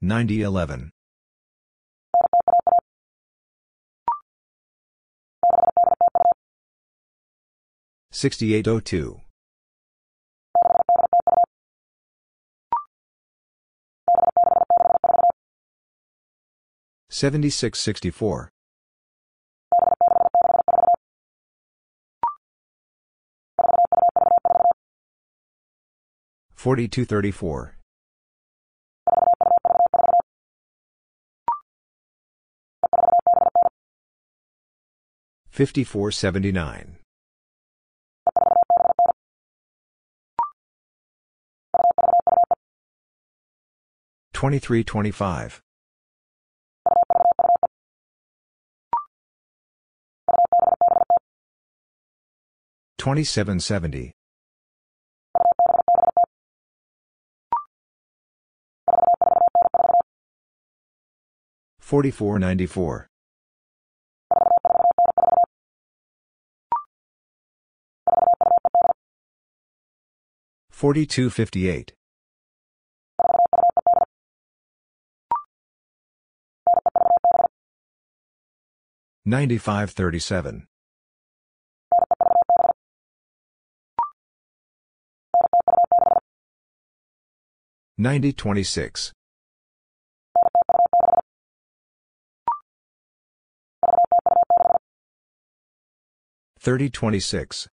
9011. 0.02 0.90
6802. 8.10 9.20
7664. 17.08 18.50
4234. 26.66 27.76
5479. 35.48 36.96
2325. 44.34 45.60
2770. 52.98 54.12
4494. 61.86 63.06
4258. 70.68 71.92
9537. 79.24 80.66
9026. 87.96 89.12
3026. 96.66 97.68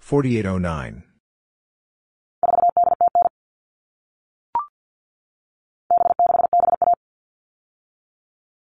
4809. 0.00 1.02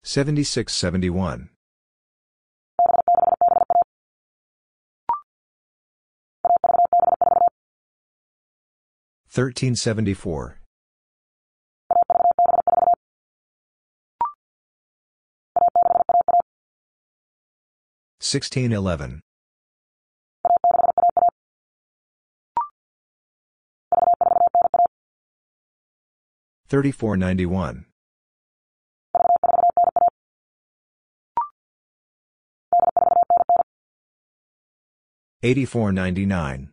7671. 0.02 1.48
1374. 9.30 10.63
1611. 18.24 19.20
3491. 26.66 27.84
8499. 35.42 36.70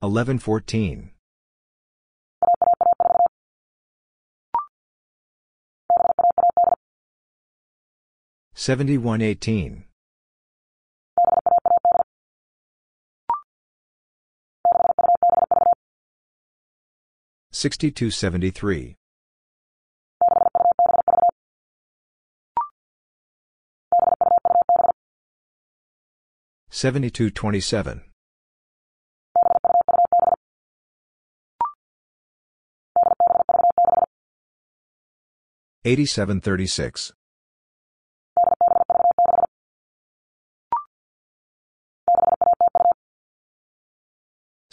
1114. 0.00 1.10
7118. 8.62 9.82
6273. 17.50 18.94
7227. 26.70 28.02
8736. 35.84 37.12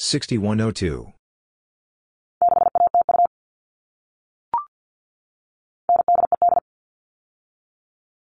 6102. 0.01 1.11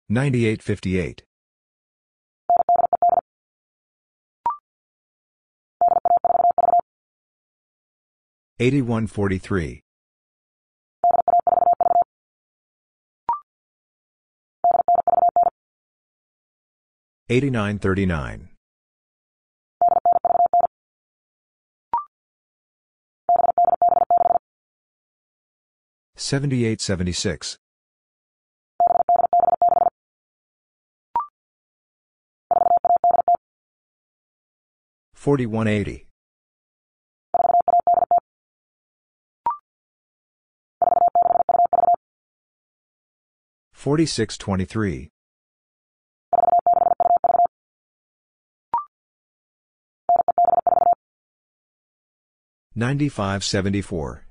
9858. 0.09 1.23
8143. 8.59 9.81
8939. 17.29 18.50
7876. 26.21 27.57
4180. 35.15 36.07
4623. 43.73 45.09
9574. 52.75 54.30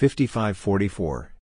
5544. 0.00 1.34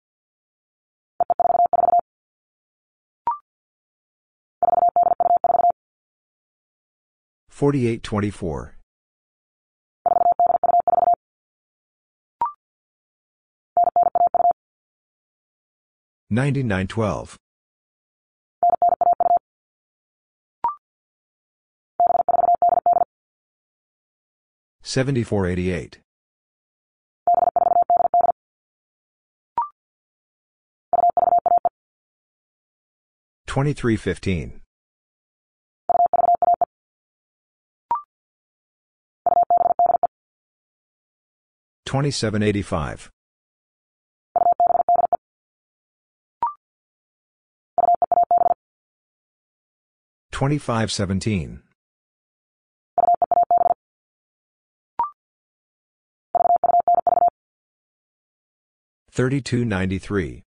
4824. 7.51 8.77
9912. 16.31 17.37
7488. 24.83 26.06
2315. 33.57 34.61
2785. 41.87 43.11
2517. 50.33 51.62
3293. 59.11 60.45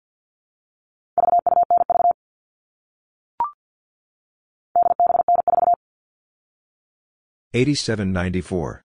8794. 7.57 8.83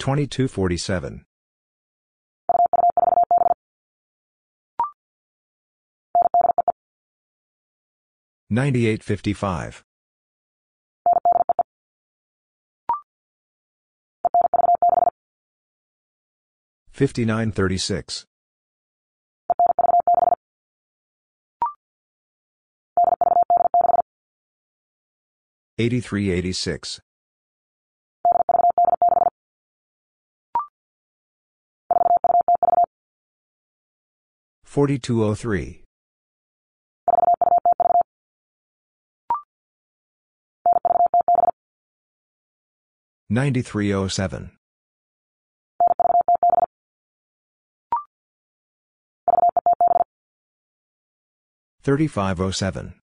2247. 0.00 1.24
9855. 8.50 9.84
5936. 16.90 18.24
8386. 25.78 27.00
4203. 34.64 35.82
9307. 43.28 44.56
3507. 51.82 52.94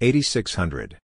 8600. 0.00 0.98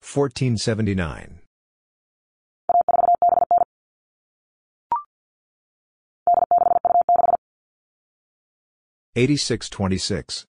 1479. 0.00 1.40
8626. 9.16 10.46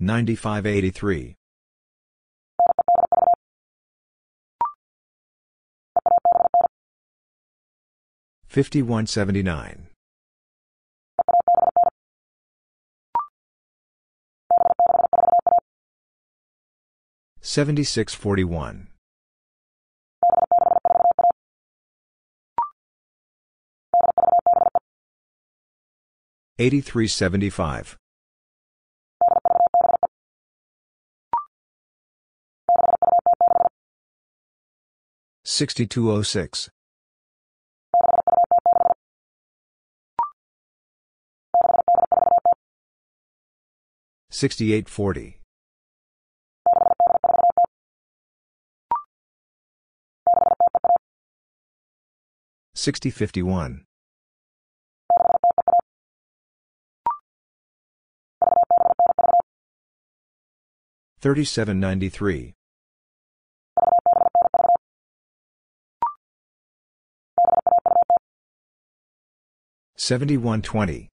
9583. 0.00 1.34
5179. 8.54 9.88
7641. 17.40 18.86
8375. 26.60 27.96
6206. 35.42 36.70
6840. 44.34 45.38
6051. 52.74 53.84
3793. 61.20 62.54
7120. 69.96 71.13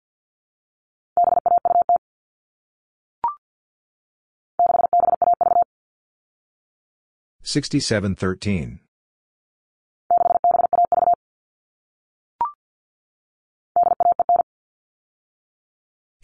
6713. 7.48 8.82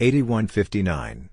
8159. 0.00 1.30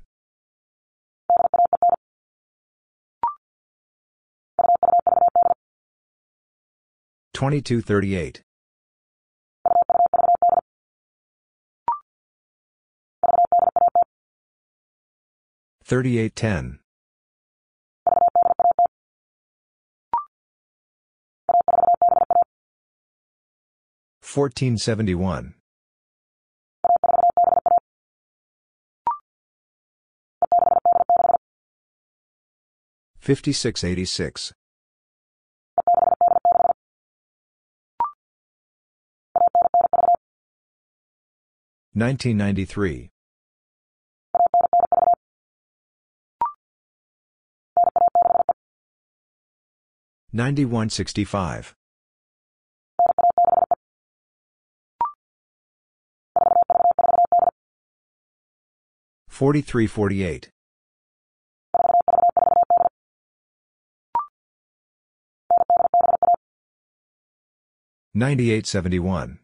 2238. 7.34 8.42
3810. 15.84 16.80
1471. 24.34 25.56
5686. 33.20 34.54
1993. 41.94 43.10
9165. 50.32 51.76
4348. 59.42 60.50
9871. 68.14 69.40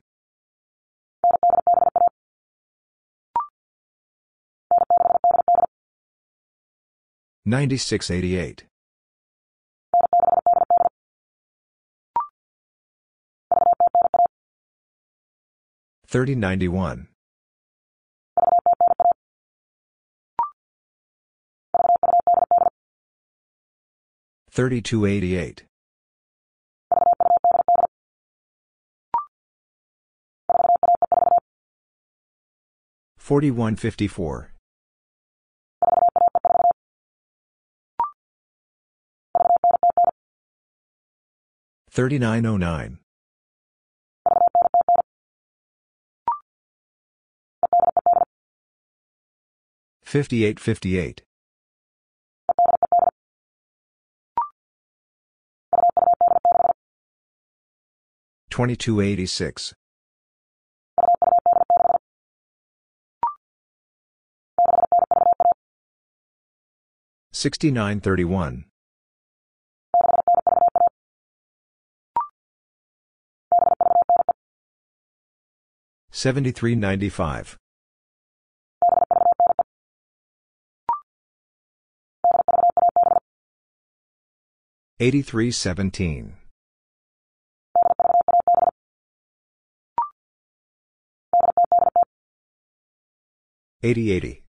9688. 7.47 8.65
3091. 16.05 17.07
3288. 24.57 25.65
4154. 33.19 34.53
3909. 41.91 42.97
5858. 50.01 51.26
2286. 58.57 59.75
6931. 67.31 68.65
7395. 76.09 77.57
8317. 84.99 86.46
8080. 93.87 94.43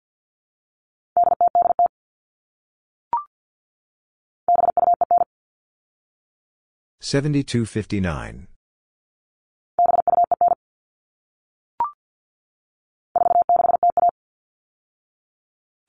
7259. 7.01 8.47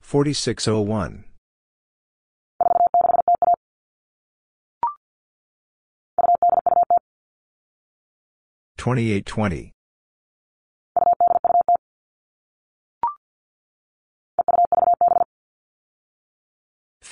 4601. 0.02 1.24
2820. 8.76 9.75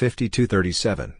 5237. 0.04 1.14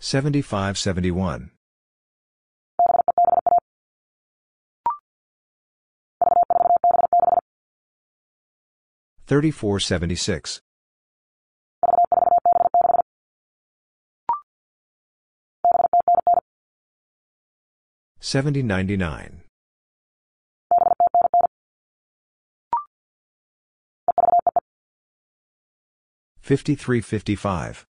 7571. 0.00 1.50
3476. 9.28 10.60
7099. 18.20 19.45
5355. 26.46 27.84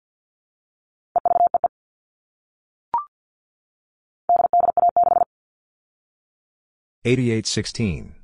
8816. 7.06 8.14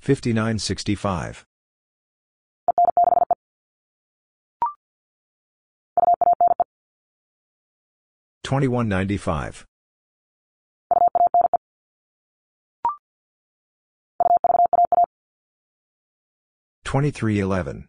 5965. 0.00 1.44
2195. 8.42 9.66
2311. 16.86 17.88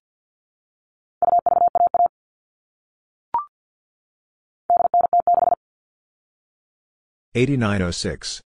8906. 7.35 8.41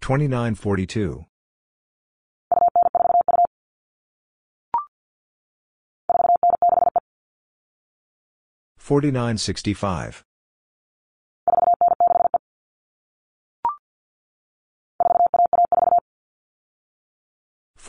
2942. 0.00 1.26
4965. 8.78 10.24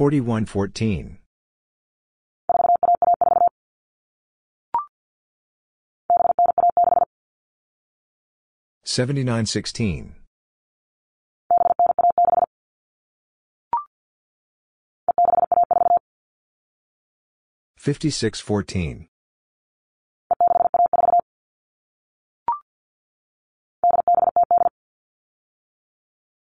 4114. 0.01 1.19
7916. 8.83 10.15
5614. 17.77 19.07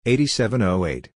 8708. 0.06 1.10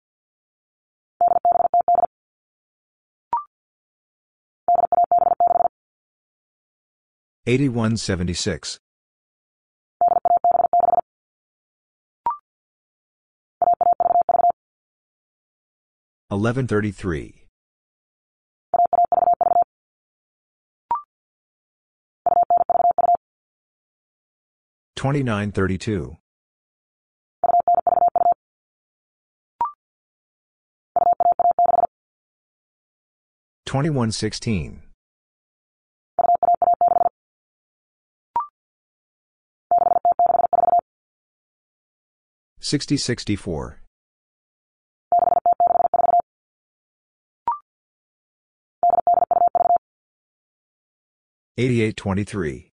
8176. 7.44 8.78
1133. 16.28 17.48
2932. 24.94 26.16
2116. 33.66 34.91
6064. 42.62 43.80
8823. 51.58 52.70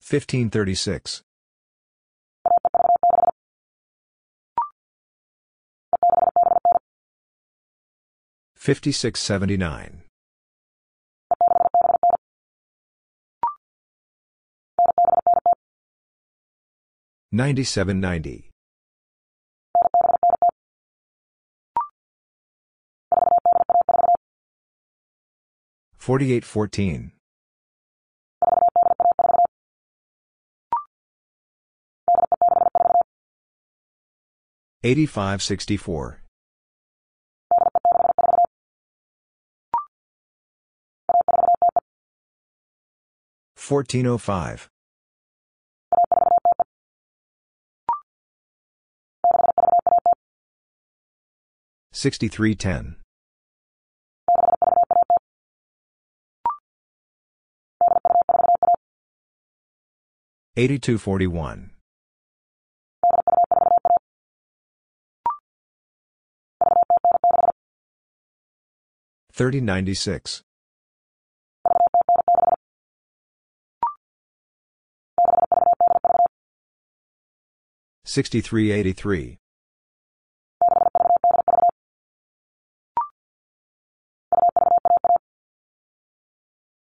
1536. 0.00 1.22
5679. 8.56 10.07
9790. 17.30 18.48
4814. 25.98 27.12
8564. 34.82 36.22
1405. 43.56 44.68
6310. 51.98 52.94
8241. 60.56 61.70
3096. 69.32 70.42
6383. 78.04 79.38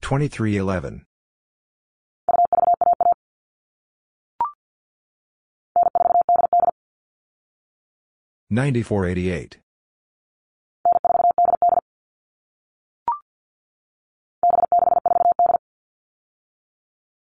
2311. 0.03 1.05
9488. 8.49 9.59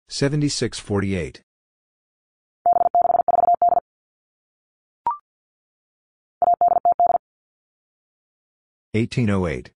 7648. 0.07 1.41
1808. 8.93 9.76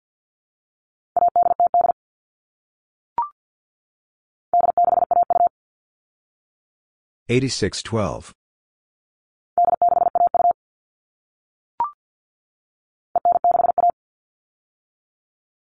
8612. 7.30 8.34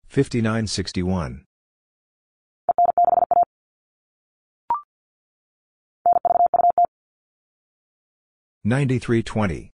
5961. 0.08 1.46
9320. 8.66 9.72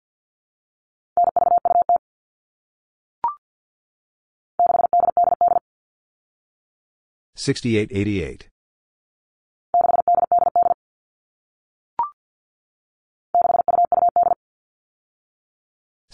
6888. 7.37 8.49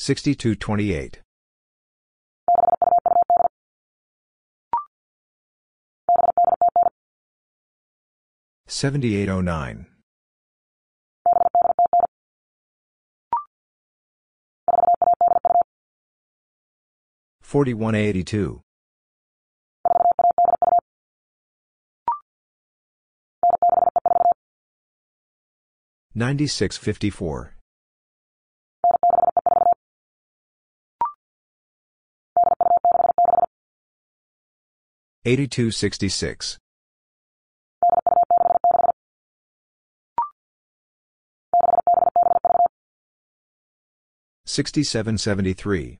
6228. 0.03 1.21
7809. 8.67 9.87
4182. 17.43 18.61
9654. 26.17 27.62
8266. 35.25 36.59
6773. 44.45 45.99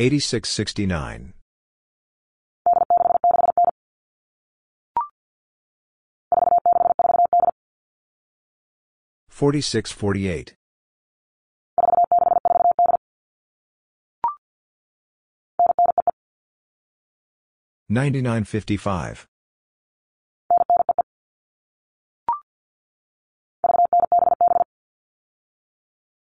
8669. 0.00 1.34
4648. 9.30 10.57
9955. 17.88 19.26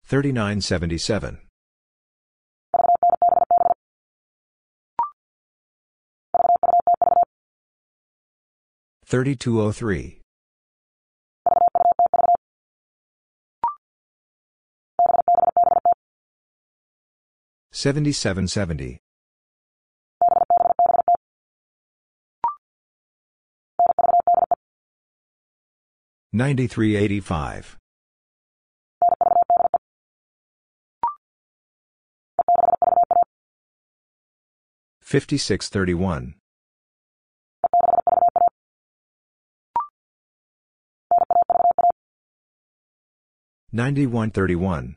3977. 0.04 1.38
3203. 9.06 10.20
7770. 17.72 19.00
9385. 26.34 27.76
5631. 35.02 36.34
9131. 43.72 44.96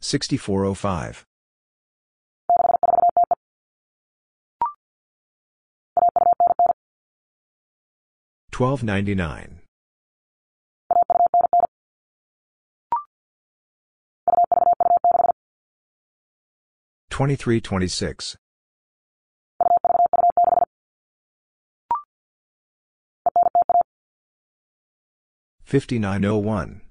6405. 0.00 1.24
1299. 8.54 9.58
2326. 17.10 18.36
5901. 25.64 26.82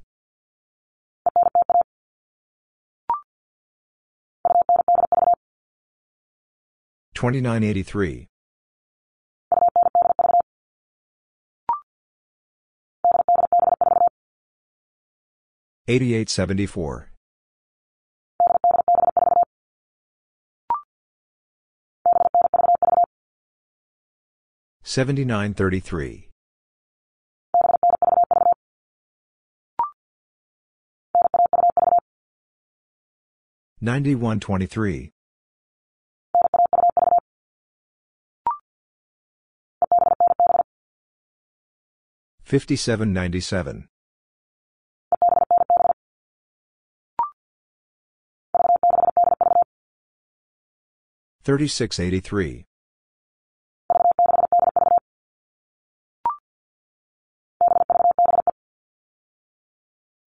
2983. 7.16 8.28
8874. 15.88 17.10
7933. 24.84 26.30
9123. 33.82 35.12
5797. 42.46 43.90
3683. 51.44 52.66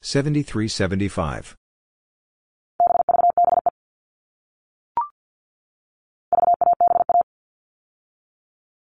7375. 0.03 1.57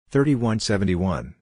3171. 0.10 1.36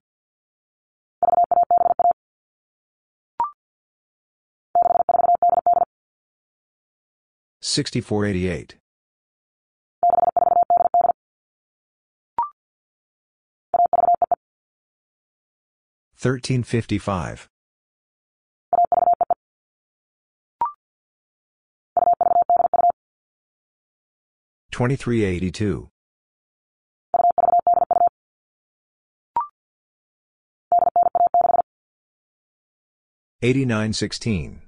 6488. 7.61 8.80
1355. 16.21 17.49
2382. 24.71 25.89
8916. 33.41 34.61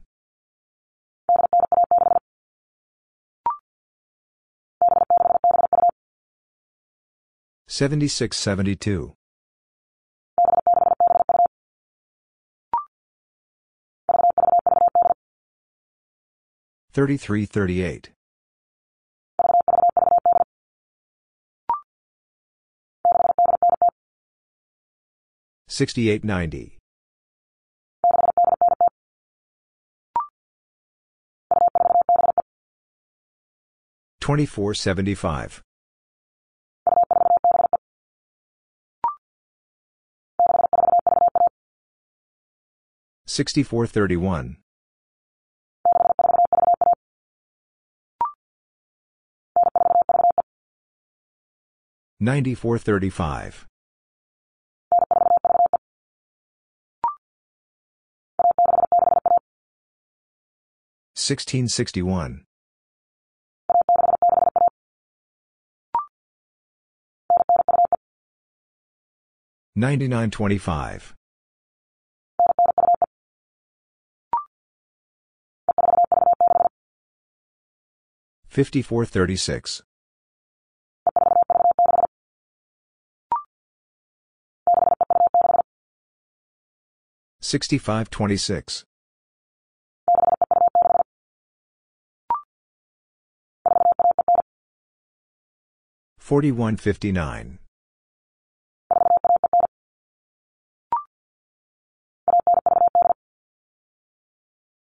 7672. 7.68 9.14
3338. 16.94 18.12
6890. 25.68 26.78
2475. 34.22 35.62
6431. 43.26 44.63
9435. 52.24 53.66
1661. 61.16 62.46
9925. 69.76 71.14
5436. 78.48 79.84
6526. 87.44 88.86
4159. 96.18 97.60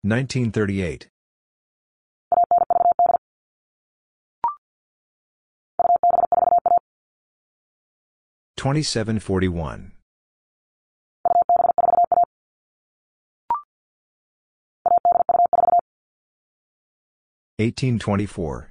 1938. 0.02 1.08
2741. 8.56 9.95
1824. 17.58 18.70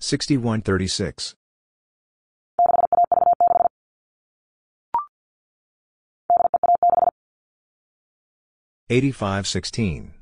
6136. 0.00 1.34
8516. 8.90 10.14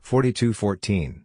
4214. 0.00 1.24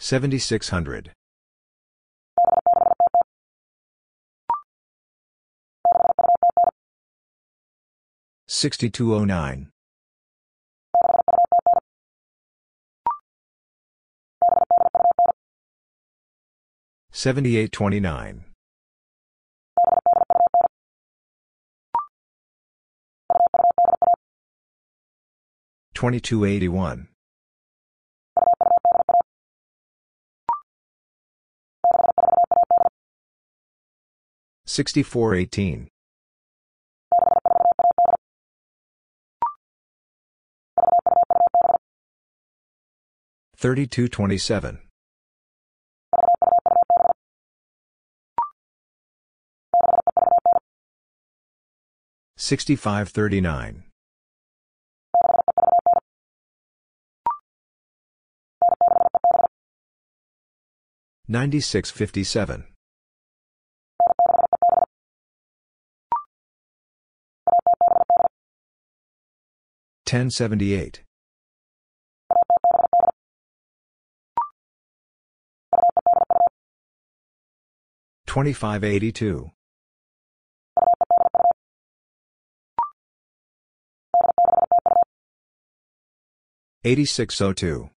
5786. 0.00 0.66
7600. 0.70 1.12
6209. 8.48 9.68
7829. 17.12 18.44
2281. 25.94 27.08
6418. 34.70 35.88
3227. 43.56 44.78
6539. 52.36 53.82
9657. 61.26 62.64
1078. 70.10 71.04
2582. 78.26 79.50
8602. 86.82 87.90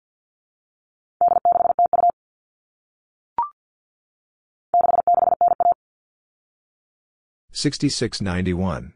6691. 7.51 8.93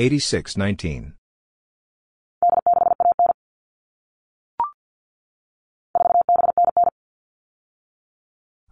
8619. 0.00 1.14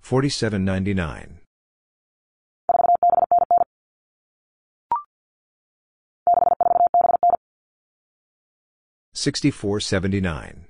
4799. 0.00 1.40
6479. 9.12 10.66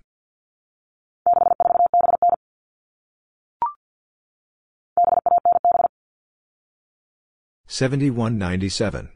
7197. 7.68 9.10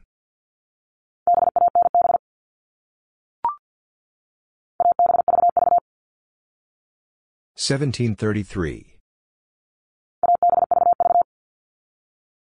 1733. 7.60 8.89